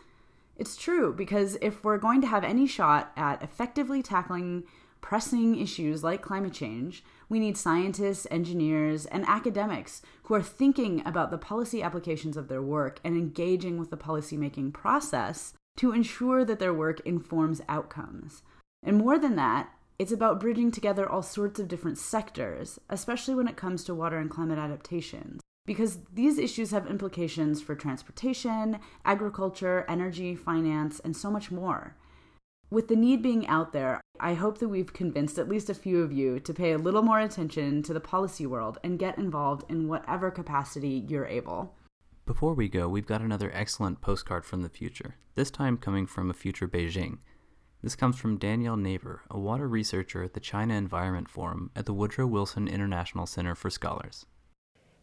It's 0.56 0.76
true, 0.76 1.12
because 1.12 1.56
if 1.62 1.82
we're 1.82 1.98
going 1.98 2.20
to 2.20 2.26
have 2.26 2.44
any 2.44 2.66
shot 2.66 3.10
at 3.16 3.42
effectively 3.42 4.02
tackling 4.02 4.64
pressing 5.00 5.58
issues 5.58 6.02
like 6.02 6.22
climate 6.22 6.54
change, 6.54 7.04
we 7.28 7.38
need 7.38 7.56
scientists, 7.56 8.26
engineers, 8.30 9.06
and 9.06 9.24
academics 9.26 10.02
who 10.24 10.34
are 10.34 10.42
thinking 10.42 11.02
about 11.06 11.30
the 11.30 11.38
policy 11.38 11.82
applications 11.82 12.36
of 12.36 12.48
their 12.48 12.62
work 12.62 13.00
and 13.04 13.16
engaging 13.16 13.78
with 13.78 13.90
the 13.90 13.96
policymaking 13.96 14.72
process 14.72 15.54
to 15.76 15.92
ensure 15.92 16.44
that 16.44 16.58
their 16.58 16.74
work 16.74 17.00
informs 17.00 17.60
outcomes. 17.68 18.42
And 18.82 18.98
more 18.98 19.18
than 19.18 19.36
that, 19.36 19.70
it's 19.98 20.12
about 20.12 20.40
bridging 20.40 20.70
together 20.70 21.08
all 21.08 21.22
sorts 21.22 21.60
of 21.60 21.68
different 21.68 21.98
sectors, 21.98 22.78
especially 22.88 23.34
when 23.34 23.48
it 23.48 23.56
comes 23.56 23.84
to 23.84 23.94
water 23.94 24.18
and 24.18 24.30
climate 24.30 24.58
adaptations, 24.58 25.40
because 25.66 26.00
these 26.12 26.38
issues 26.38 26.72
have 26.72 26.86
implications 26.88 27.62
for 27.62 27.74
transportation, 27.74 28.80
agriculture, 29.04 29.84
energy, 29.88 30.34
finance, 30.34 31.00
and 31.00 31.16
so 31.16 31.30
much 31.30 31.50
more. 31.50 31.96
With 32.70 32.88
the 32.88 32.96
need 32.96 33.22
being 33.22 33.46
out 33.46 33.72
there, 33.72 34.00
I 34.18 34.34
hope 34.34 34.58
that 34.58 34.68
we've 34.68 34.92
convinced 34.92 35.38
at 35.38 35.48
least 35.48 35.70
a 35.70 35.74
few 35.74 36.02
of 36.02 36.12
you 36.12 36.40
to 36.40 36.54
pay 36.54 36.72
a 36.72 36.78
little 36.78 37.02
more 37.02 37.20
attention 37.20 37.82
to 37.84 37.92
the 37.92 38.00
policy 38.00 38.46
world 38.46 38.78
and 38.82 38.98
get 38.98 39.18
involved 39.18 39.70
in 39.70 39.88
whatever 39.88 40.30
capacity 40.30 41.04
you're 41.08 41.26
able. 41.26 41.74
Before 42.26 42.54
we 42.54 42.68
go, 42.68 42.88
we've 42.88 43.06
got 43.06 43.20
another 43.20 43.50
excellent 43.54 44.00
postcard 44.00 44.44
from 44.44 44.62
the 44.62 44.68
future, 44.68 45.16
this 45.34 45.50
time 45.50 45.76
coming 45.76 46.06
from 46.06 46.30
a 46.30 46.34
future 46.34 46.66
Beijing. 46.66 47.18
This 47.82 47.96
comes 47.96 48.16
from 48.16 48.38
Danielle 48.38 48.78
Neighbour, 48.78 49.22
a 49.30 49.38
water 49.38 49.68
researcher 49.68 50.22
at 50.22 50.32
the 50.32 50.40
China 50.40 50.72
Environment 50.72 51.28
Forum 51.28 51.70
at 51.76 51.84
the 51.84 51.92
Woodrow 51.92 52.26
Wilson 52.26 52.66
International 52.66 53.26
Center 53.26 53.54
for 53.54 53.68
Scholars. 53.68 54.24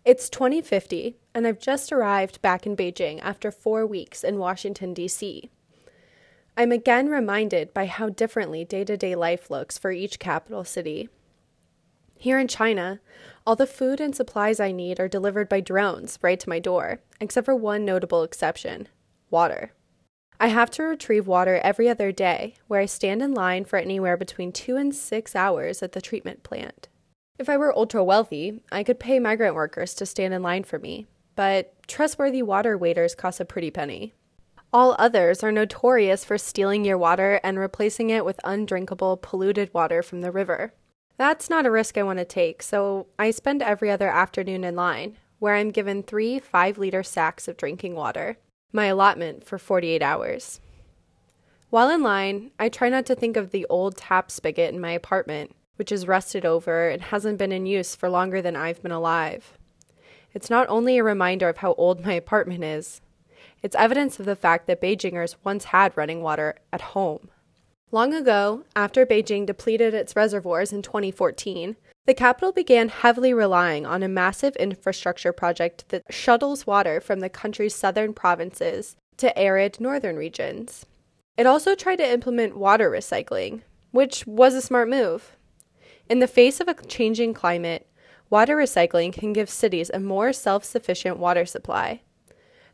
It's 0.03 0.31
2050, 0.31 1.17
and 1.35 1.45
I've 1.45 1.59
just 1.59 1.91
arrived 1.91 2.41
back 2.41 2.65
in 2.65 2.75
Beijing 2.75 3.19
after 3.21 3.51
four 3.51 3.85
weeks 3.85 4.23
in 4.23 4.39
Washington, 4.39 4.95
D.C. 4.95 5.51
I'm 6.57 6.71
again 6.71 7.07
reminded 7.07 7.73
by 7.73 7.85
how 7.85 8.09
differently 8.09 8.65
day 8.65 8.83
to 8.83 8.97
day 8.97 9.15
life 9.15 9.49
looks 9.49 9.77
for 9.77 9.91
each 9.91 10.19
capital 10.19 10.63
city. 10.63 11.09
Here 12.17 12.37
in 12.37 12.47
China, 12.47 12.99
all 13.47 13.55
the 13.55 13.65
food 13.65 13.99
and 13.99 14.15
supplies 14.15 14.59
I 14.59 14.71
need 14.71 14.99
are 14.99 15.07
delivered 15.07 15.49
by 15.49 15.61
drones 15.61 16.19
right 16.21 16.39
to 16.39 16.49
my 16.49 16.59
door, 16.59 16.99
except 17.19 17.45
for 17.45 17.55
one 17.55 17.85
notable 17.85 18.21
exception 18.21 18.89
water. 19.29 19.71
I 20.39 20.47
have 20.47 20.69
to 20.71 20.83
retrieve 20.83 21.25
water 21.25 21.61
every 21.63 21.87
other 21.87 22.11
day, 22.11 22.55
where 22.67 22.79
I 22.79 22.85
stand 22.85 23.21
in 23.21 23.33
line 23.33 23.63
for 23.63 23.77
anywhere 23.77 24.17
between 24.17 24.51
two 24.51 24.75
and 24.75 24.93
six 24.93 25.35
hours 25.35 25.81
at 25.81 25.93
the 25.93 26.01
treatment 26.01 26.43
plant. 26.43 26.89
If 27.39 27.47
I 27.47 27.57
were 27.57 27.75
ultra 27.75 28.03
wealthy, 28.03 28.61
I 28.71 28.83
could 28.83 28.99
pay 28.99 29.19
migrant 29.19 29.55
workers 29.55 29.93
to 29.95 30.05
stand 30.05 30.33
in 30.33 30.43
line 30.43 30.63
for 30.63 30.79
me, 30.79 31.07
but 31.35 31.73
trustworthy 31.87 32.43
water 32.43 32.77
waiters 32.77 33.15
cost 33.15 33.39
a 33.39 33.45
pretty 33.45 33.71
penny. 33.71 34.13
All 34.73 34.95
others 34.97 35.43
are 35.43 35.51
notorious 35.51 36.23
for 36.23 36.37
stealing 36.37 36.85
your 36.85 36.97
water 36.97 37.41
and 37.43 37.59
replacing 37.59 38.09
it 38.09 38.23
with 38.23 38.39
undrinkable, 38.43 39.17
polluted 39.17 39.73
water 39.73 40.01
from 40.01 40.21
the 40.21 40.31
river. 40.31 40.73
That's 41.17 41.49
not 41.49 41.65
a 41.65 41.71
risk 41.71 41.97
I 41.97 42.03
want 42.03 42.19
to 42.19 42.25
take, 42.25 42.63
so 42.63 43.07
I 43.19 43.31
spend 43.31 43.61
every 43.61 43.91
other 43.91 44.07
afternoon 44.09 44.63
in 44.63 44.75
line, 44.75 45.17
where 45.39 45.55
I'm 45.55 45.71
given 45.71 46.03
three 46.03 46.39
5 46.39 46.77
liter 46.77 47.03
sacks 47.03 47.47
of 47.47 47.57
drinking 47.57 47.95
water 47.95 48.37
my 48.73 48.85
allotment 48.85 49.43
for 49.43 49.57
48 49.57 50.01
hours. 50.01 50.59
While 51.69 51.89
in 51.89 52.01
line, 52.01 52.51
I 52.59 52.69
try 52.69 52.89
not 52.89 53.05
to 53.07 53.15
think 53.15 53.37
of 53.37 53.51
the 53.51 53.65
old 53.69 53.97
tap 53.97 54.31
spigot 54.31 54.73
in 54.73 54.79
my 54.79 54.91
apartment, 54.91 55.53
which 55.75 55.91
is 55.91 56.07
rusted 56.07 56.45
over 56.45 56.89
and 56.89 57.01
hasn't 57.01 57.37
been 57.37 57.51
in 57.51 57.65
use 57.65 57.95
for 57.95 58.09
longer 58.09 58.41
than 58.41 58.55
I've 58.55 58.81
been 58.81 58.91
alive. 58.91 59.57
It's 60.33 60.49
not 60.49 60.69
only 60.69 60.97
a 60.97 61.03
reminder 61.03 61.49
of 61.49 61.57
how 61.57 61.73
old 61.73 62.05
my 62.05 62.13
apartment 62.13 62.63
is, 62.63 63.01
it's 63.61 63.75
evidence 63.75 64.19
of 64.19 64.25
the 64.25 64.35
fact 64.35 64.67
that 64.67 64.81
Beijingers 64.81 65.35
once 65.43 65.65
had 65.65 65.95
running 65.95 66.21
water 66.21 66.55
at 66.73 66.81
home. 66.81 67.29
Long 67.91 68.13
ago, 68.13 68.63
after 68.75 69.05
Beijing 69.05 69.45
depleted 69.45 69.93
its 69.93 70.15
reservoirs 70.15 70.71
in 70.71 70.81
2014, 70.81 71.75
the 72.05 72.13
capital 72.13 72.51
began 72.51 72.89
heavily 72.89 73.33
relying 73.33 73.85
on 73.85 74.01
a 74.01 74.07
massive 74.07 74.55
infrastructure 74.55 75.33
project 75.33 75.89
that 75.89 76.03
shuttles 76.09 76.65
water 76.65 76.99
from 76.99 77.19
the 77.19 77.29
country's 77.29 77.75
southern 77.75 78.13
provinces 78.13 78.95
to 79.17 79.37
arid 79.37 79.79
northern 79.79 80.15
regions. 80.15 80.85
It 81.37 81.45
also 81.45 81.75
tried 81.75 81.97
to 81.97 82.11
implement 82.11 82.57
water 82.57 82.89
recycling, 82.89 83.61
which 83.91 84.25
was 84.25 84.53
a 84.55 84.61
smart 84.61 84.89
move. 84.89 85.37
In 86.09 86.19
the 86.19 86.27
face 86.27 86.59
of 86.59 86.67
a 86.67 86.73
changing 86.73 87.33
climate, 87.33 87.87
water 88.29 88.55
recycling 88.55 89.13
can 89.13 89.33
give 89.33 89.49
cities 89.49 89.91
a 89.93 89.99
more 89.99 90.33
self 90.33 90.63
sufficient 90.63 91.17
water 91.17 91.45
supply. 91.45 92.01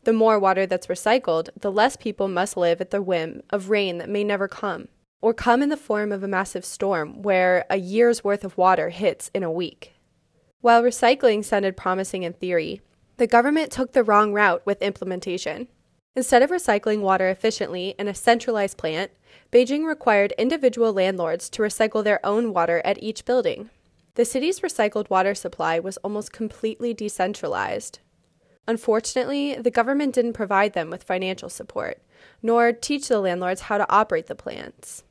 The 0.08 0.14
more 0.14 0.40
water 0.40 0.66
that's 0.66 0.88
recycled, 0.88 1.50
the 1.60 1.70
less 1.70 1.98
people 1.98 2.30
must 2.30 2.56
live 2.56 2.80
at 2.80 2.92
the 2.92 3.02
whim 3.02 3.42
of 3.50 3.70
rain 3.70 3.98
that 3.98 4.08
may 4.08 4.24
never 4.24 4.48
come 4.48 4.88
or 5.22 5.34
come 5.34 5.62
in 5.62 5.68
the 5.68 5.76
form 5.76 6.14
of 6.14 6.24
a 6.24 6.30
massive 6.30 6.64
storm 6.64 7.22
where 7.22 7.66
a 7.70 7.76
year's 7.76 8.24
worth 8.24 8.46
of 8.46 8.58
water 8.58 8.88
hits 8.88 9.30
in 9.34 9.44
a 9.44 9.52
week. 9.52 9.96
While 10.62 10.82
recycling 10.82 11.44
sounded 11.44 11.76
promising 11.76 12.24
in 12.24 12.32
theory, 12.32 12.80
the 13.18 13.28
government 13.28 13.70
took 13.70 13.92
the 13.92 14.02
wrong 14.02 14.32
route 14.32 14.66
with 14.66 14.82
implementation. 14.82 15.68
Instead 16.16 16.42
of 16.42 16.52
recycling 16.52 17.02
water 17.02 17.28
efficiently 17.28 17.94
in 18.00 18.08
a 18.08 18.16
centralized 18.16 18.78
plant, 18.78 19.12
Beijing 19.52 19.86
required 19.86 20.34
individual 20.38 20.94
landlords 20.94 21.50
to 21.50 21.64
recycle 21.64 22.02
their 22.02 22.26
own 22.26 22.54
water 22.54 22.82
at 22.86 23.04
each 23.04 23.26
building. 23.26 23.72
The 24.16 24.24
city's 24.24 24.62
recycled 24.62 25.10
water 25.10 25.36
supply 25.36 25.80
was 25.80 25.98
almost 25.98 26.32
completely 26.32 26.94
decentralized. 26.94 28.00
Unfortunately, 28.68 29.56
the 29.56 29.72
government 29.72 30.14
didn't 30.14 30.34
provide 30.34 30.74
them 30.74 30.90
with 30.90 31.04
financial 31.04 31.50
support, 31.50 32.02
nor 32.42 32.72
teach 32.74 33.08
the 33.08 33.20
landlords 33.20 33.62
how 33.62 33.78
to 33.78 33.90
operate 33.92 34.28
the 34.28 34.36
plants 34.36 35.04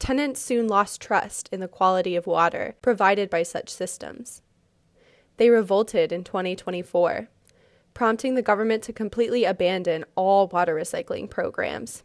tenants 0.00 0.40
soon 0.40 0.66
lost 0.66 1.00
trust 1.00 1.48
in 1.52 1.60
the 1.60 1.68
quality 1.68 2.16
of 2.16 2.26
water 2.26 2.74
provided 2.82 3.30
by 3.30 3.44
such 3.44 3.68
systems. 3.68 4.42
They 5.36 5.50
revolted 5.50 6.10
in 6.10 6.24
2024, 6.24 7.28
prompting 7.94 8.34
the 8.34 8.42
government 8.42 8.82
to 8.84 8.92
completely 8.92 9.44
abandon 9.44 10.04
all 10.16 10.48
water 10.48 10.74
recycling 10.74 11.30
programs. 11.30 12.02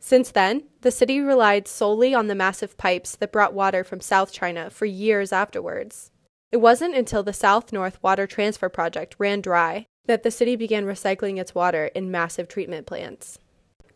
Since 0.00 0.32
then, 0.32 0.64
the 0.80 0.90
city 0.90 1.20
relied 1.20 1.68
solely 1.68 2.14
on 2.14 2.26
the 2.26 2.34
massive 2.34 2.76
pipes 2.76 3.14
that 3.16 3.32
brought 3.32 3.54
water 3.54 3.84
from 3.84 4.00
South 4.00 4.32
China 4.32 4.68
for 4.68 4.86
years 4.86 5.32
afterwards. 5.32 6.10
It 6.50 6.58
wasn't 6.58 6.94
until 6.94 7.22
the 7.22 7.32
South 7.32 7.72
North 7.72 8.02
Water 8.02 8.26
Transfer 8.26 8.68
Project 8.68 9.16
ran 9.18 9.40
dry 9.40 9.86
that 10.06 10.22
the 10.22 10.30
city 10.30 10.56
began 10.56 10.84
recycling 10.84 11.38
its 11.38 11.54
water 11.54 11.86
in 11.94 12.10
massive 12.10 12.48
treatment 12.48 12.86
plants. 12.86 13.38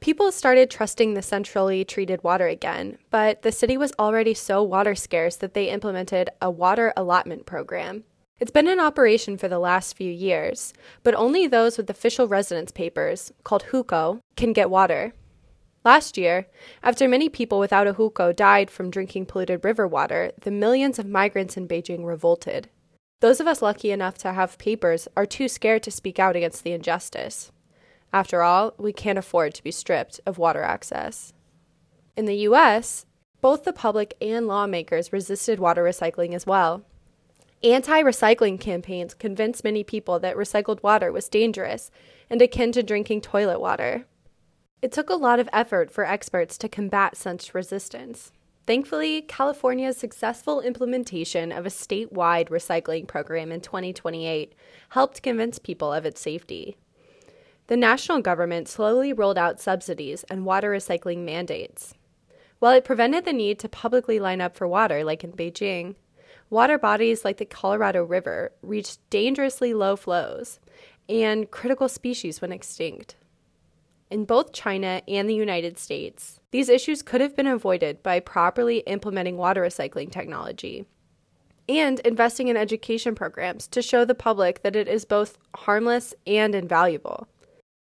People 0.00 0.30
started 0.30 0.70
trusting 0.70 1.14
the 1.14 1.22
centrally 1.22 1.84
treated 1.84 2.22
water 2.22 2.46
again, 2.46 2.98
but 3.10 3.42
the 3.42 3.50
city 3.50 3.76
was 3.76 3.92
already 3.98 4.32
so 4.32 4.62
water 4.62 4.94
scarce 4.94 5.34
that 5.36 5.54
they 5.54 5.70
implemented 5.70 6.30
a 6.40 6.50
water 6.50 6.92
allotment 6.96 7.46
program. 7.46 8.04
It's 8.38 8.52
been 8.52 8.68
in 8.68 8.78
operation 8.78 9.36
for 9.36 9.48
the 9.48 9.58
last 9.58 9.96
few 9.96 10.12
years, 10.12 10.72
but 11.02 11.16
only 11.16 11.48
those 11.48 11.76
with 11.76 11.90
official 11.90 12.28
residence 12.28 12.70
papers, 12.70 13.32
called 13.42 13.64
hukou, 13.72 14.20
can 14.36 14.52
get 14.52 14.70
water. 14.70 15.12
Last 15.84 16.16
year, 16.16 16.46
after 16.82 17.08
many 17.08 17.28
people 17.28 17.58
without 17.58 17.88
a 17.88 17.94
hukou 17.94 18.36
died 18.36 18.70
from 18.70 18.90
drinking 18.90 19.26
polluted 19.26 19.64
river 19.64 19.88
water, 19.88 20.30
the 20.42 20.52
millions 20.52 21.00
of 21.00 21.06
migrants 21.06 21.56
in 21.56 21.66
Beijing 21.66 22.04
revolted. 22.04 22.68
Those 23.20 23.40
of 23.40 23.46
us 23.48 23.62
lucky 23.62 23.90
enough 23.90 24.16
to 24.18 24.32
have 24.32 24.58
papers 24.58 25.08
are 25.16 25.26
too 25.26 25.48
scared 25.48 25.82
to 25.84 25.90
speak 25.90 26.18
out 26.18 26.36
against 26.36 26.62
the 26.62 26.72
injustice. 26.72 27.50
After 28.12 28.42
all, 28.42 28.74
we 28.78 28.92
can't 28.92 29.18
afford 29.18 29.54
to 29.54 29.62
be 29.62 29.72
stripped 29.72 30.20
of 30.24 30.38
water 30.38 30.62
access. 30.62 31.32
In 32.16 32.26
the 32.26 32.36
US, 32.48 33.06
both 33.40 33.64
the 33.64 33.72
public 33.72 34.14
and 34.20 34.46
lawmakers 34.46 35.12
resisted 35.12 35.58
water 35.58 35.82
recycling 35.82 36.34
as 36.34 36.46
well. 36.46 36.84
Anti 37.62 38.02
recycling 38.02 38.60
campaigns 38.60 39.14
convinced 39.14 39.64
many 39.64 39.82
people 39.82 40.20
that 40.20 40.36
recycled 40.36 40.82
water 40.82 41.10
was 41.10 41.28
dangerous 41.28 41.90
and 42.30 42.40
akin 42.40 42.70
to 42.72 42.84
drinking 42.84 43.20
toilet 43.20 43.60
water. 43.60 44.04
It 44.80 44.92
took 44.92 45.10
a 45.10 45.14
lot 45.14 45.40
of 45.40 45.48
effort 45.52 45.90
for 45.90 46.04
experts 46.04 46.56
to 46.58 46.68
combat 46.68 47.16
such 47.16 47.52
resistance. 47.52 48.30
Thankfully, 48.68 49.22
California's 49.22 49.96
successful 49.96 50.60
implementation 50.60 51.52
of 51.52 51.64
a 51.64 51.70
statewide 51.70 52.50
recycling 52.50 53.06
program 53.06 53.50
in 53.50 53.62
2028 53.62 54.52
helped 54.90 55.22
convince 55.22 55.58
people 55.58 55.90
of 55.90 56.04
its 56.04 56.20
safety. 56.20 56.76
The 57.68 57.78
national 57.78 58.20
government 58.20 58.68
slowly 58.68 59.14
rolled 59.14 59.38
out 59.38 59.58
subsidies 59.58 60.22
and 60.24 60.44
water 60.44 60.70
recycling 60.70 61.24
mandates. 61.24 61.94
While 62.58 62.72
it 62.72 62.84
prevented 62.84 63.24
the 63.24 63.32
need 63.32 63.58
to 63.60 63.70
publicly 63.70 64.18
line 64.20 64.42
up 64.42 64.54
for 64.54 64.68
water, 64.68 65.02
like 65.02 65.24
in 65.24 65.32
Beijing, 65.32 65.94
water 66.50 66.76
bodies 66.76 67.24
like 67.24 67.38
the 67.38 67.46
Colorado 67.46 68.04
River 68.04 68.52
reached 68.60 68.98
dangerously 69.08 69.72
low 69.72 69.96
flows, 69.96 70.60
and 71.08 71.50
critical 71.50 71.88
species 71.88 72.42
went 72.42 72.52
extinct. 72.52 73.16
In 74.10 74.24
both 74.24 74.52
China 74.52 75.02
and 75.06 75.28
the 75.28 75.34
United 75.34 75.78
States, 75.78 76.40
these 76.50 76.68
issues 76.68 77.02
could 77.02 77.20
have 77.20 77.36
been 77.36 77.46
avoided 77.46 78.02
by 78.02 78.20
properly 78.20 78.78
implementing 78.80 79.36
water 79.36 79.62
recycling 79.62 80.10
technology 80.10 80.86
and 81.68 82.00
investing 82.00 82.48
in 82.48 82.56
education 82.56 83.14
programs 83.14 83.68
to 83.68 83.82
show 83.82 84.04
the 84.04 84.14
public 84.14 84.62
that 84.62 84.74
it 84.74 84.88
is 84.88 85.04
both 85.04 85.36
harmless 85.54 86.14
and 86.26 86.54
invaluable. 86.54 87.28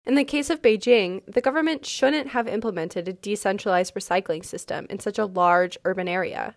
In 0.07 0.15
the 0.15 0.25
case 0.25 0.49
of 0.49 0.63
Beijing, 0.63 1.23
the 1.27 1.43
government 1.43 1.85
shouldn't 1.85 2.29
have 2.29 2.49
implemented 2.49 3.09
a 3.09 3.13
decentralized 3.13 3.95
recycling 3.95 4.45
system 4.45 4.87
in 4.89 4.99
such 4.99 5.19
a 5.19 5.27
large 5.27 5.77
urban 5.85 6.09
area. 6.09 6.57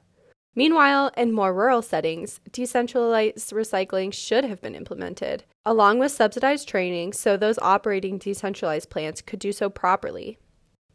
Meanwhile, 0.57 1.11
in 1.15 1.33
more 1.33 1.53
rural 1.53 1.83
settings, 1.83 2.39
decentralized 2.51 3.51
recycling 3.51 4.11
should 4.11 4.43
have 4.43 4.59
been 4.59 4.73
implemented, 4.73 5.43
along 5.63 5.99
with 5.99 6.11
subsidized 6.11 6.67
training 6.67 7.13
so 7.13 7.37
those 7.37 7.59
operating 7.59 8.17
decentralized 8.17 8.89
plants 8.89 9.21
could 9.21 9.37
do 9.37 9.51
so 9.51 9.69
properly. 9.69 10.39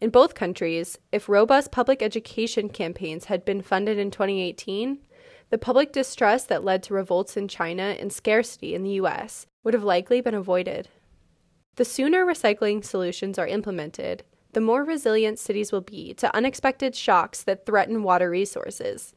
In 0.00 0.10
both 0.10 0.34
countries, 0.34 0.98
if 1.12 1.28
robust 1.28 1.70
public 1.70 2.02
education 2.02 2.70
campaigns 2.70 3.26
had 3.26 3.44
been 3.44 3.62
funded 3.62 3.98
in 3.98 4.10
2018, 4.10 4.98
the 5.50 5.58
public 5.58 5.92
distrust 5.92 6.48
that 6.48 6.64
led 6.64 6.82
to 6.82 6.94
revolts 6.94 7.36
in 7.36 7.46
China 7.46 7.94
and 8.00 8.12
scarcity 8.12 8.74
in 8.74 8.82
the 8.82 8.98
US 9.02 9.46
would 9.62 9.74
have 9.74 9.84
likely 9.84 10.20
been 10.20 10.34
avoided. 10.34 10.88
The 11.76 11.84
sooner 11.84 12.26
recycling 12.26 12.84
solutions 12.84 13.38
are 13.38 13.46
implemented, 13.46 14.24
the 14.54 14.60
more 14.60 14.82
resilient 14.82 15.38
cities 15.38 15.70
will 15.70 15.82
be 15.82 16.14
to 16.14 16.34
unexpected 16.36 16.96
shocks 16.96 17.44
that 17.44 17.64
threaten 17.64 18.02
water 18.02 18.28
resources. 18.28 19.14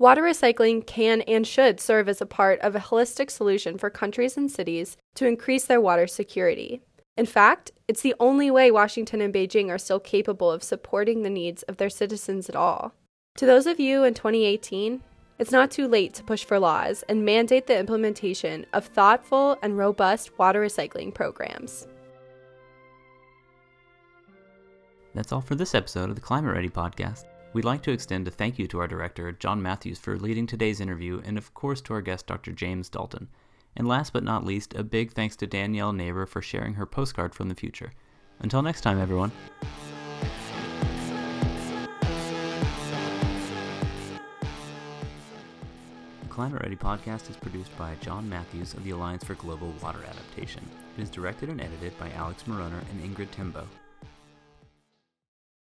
Water 0.00 0.22
recycling 0.22 0.86
can 0.86 1.20
and 1.20 1.46
should 1.46 1.78
serve 1.78 2.08
as 2.08 2.22
a 2.22 2.26
part 2.26 2.58
of 2.60 2.74
a 2.74 2.78
holistic 2.80 3.30
solution 3.30 3.76
for 3.76 3.90
countries 3.90 4.34
and 4.34 4.50
cities 4.50 4.96
to 5.14 5.26
increase 5.26 5.66
their 5.66 5.78
water 5.78 6.06
security. 6.06 6.80
In 7.18 7.26
fact, 7.26 7.72
it's 7.86 8.00
the 8.00 8.14
only 8.18 8.50
way 8.50 8.70
Washington 8.70 9.20
and 9.20 9.32
Beijing 9.32 9.68
are 9.68 9.76
still 9.76 10.00
capable 10.00 10.50
of 10.50 10.62
supporting 10.62 11.22
the 11.22 11.28
needs 11.28 11.64
of 11.64 11.76
their 11.76 11.90
citizens 11.90 12.48
at 12.48 12.56
all. 12.56 12.94
To 13.36 13.44
those 13.44 13.66
of 13.66 13.78
you 13.78 14.02
in 14.02 14.14
2018, 14.14 15.02
it's 15.38 15.52
not 15.52 15.70
too 15.70 15.86
late 15.86 16.14
to 16.14 16.24
push 16.24 16.44
for 16.44 16.58
laws 16.58 17.04
and 17.06 17.22
mandate 17.22 17.66
the 17.66 17.78
implementation 17.78 18.64
of 18.72 18.86
thoughtful 18.86 19.58
and 19.62 19.76
robust 19.76 20.38
water 20.38 20.62
recycling 20.62 21.12
programs. 21.12 21.86
That's 25.14 25.30
all 25.30 25.42
for 25.42 25.56
this 25.56 25.74
episode 25.74 26.08
of 26.08 26.14
the 26.14 26.22
Climate 26.22 26.54
Ready 26.54 26.70
podcast. 26.70 27.26
We'd 27.52 27.64
like 27.64 27.82
to 27.82 27.90
extend 27.90 28.28
a 28.28 28.30
thank 28.30 28.60
you 28.60 28.68
to 28.68 28.78
our 28.78 28.86
director, 28.86 29.32
John 29.32 29.60
Matthews, 29.60 29.98
for 29.98 30.16
leading 30.16 30.46
today's 30.46 30.80
interview, 30.80 31.20
and 31.24 31.36
of 31.36 31.52
course 31.52 31.80
to 31.82 31.94
our 31.94 32.00
guest, 32.00 32.28
Dr. 32.28 32.52
James 32.52 32.88
Dalton. 32.88 33.26
And 33.76 33.88
last 33.88 34.12
but 34.12 34.22
not 34.22 34.44
least, 34.44 34.72
a 34.74 34.84
big 34.84 35.12
thanks 35.14 35.34
to 35.36 35.48
Danielle 35.48 35.92
Neighbour 35.92 36.26
for 36.26 36.40
sharing 36.40 36.74
her 36.74 36.86
postcard 36.86 37.34
from 37.34 37.48
the 37.48 37.56
future. 37.56 37.92
Until 38.38 38.62
next 38.62 38.82
time, 38.82 39.00
everyone. 39.00 39.32
The 46.22 46.28
Climate 46.28 46.62
Ready 46.62 46.76
podcast 46.76 47.30
is 47.30 47.36
produced 47.36 47.76
by 47.76 47.96
John 48.00 48.28
Matthews 48.28 48.74
of 48.74 48.84
the 48.84 48.90
Alliance 48.90 49.24
for 49.24 49.34
Global 49.34 49.74
Water 49.82 50.04
Adaptation. 50.08 50.62
It 50.96 51.02
is 51.02 51.10
directed 51.10 51.48
and 51.48 51.60
edited 51.60 51.98
by 51.98 52.12
Alex 52.12 52.44
Mauroner 52.44 52.80
and 52.92 53.02
Ingrid 53.02 53.32
Timboe. 53.32 53.66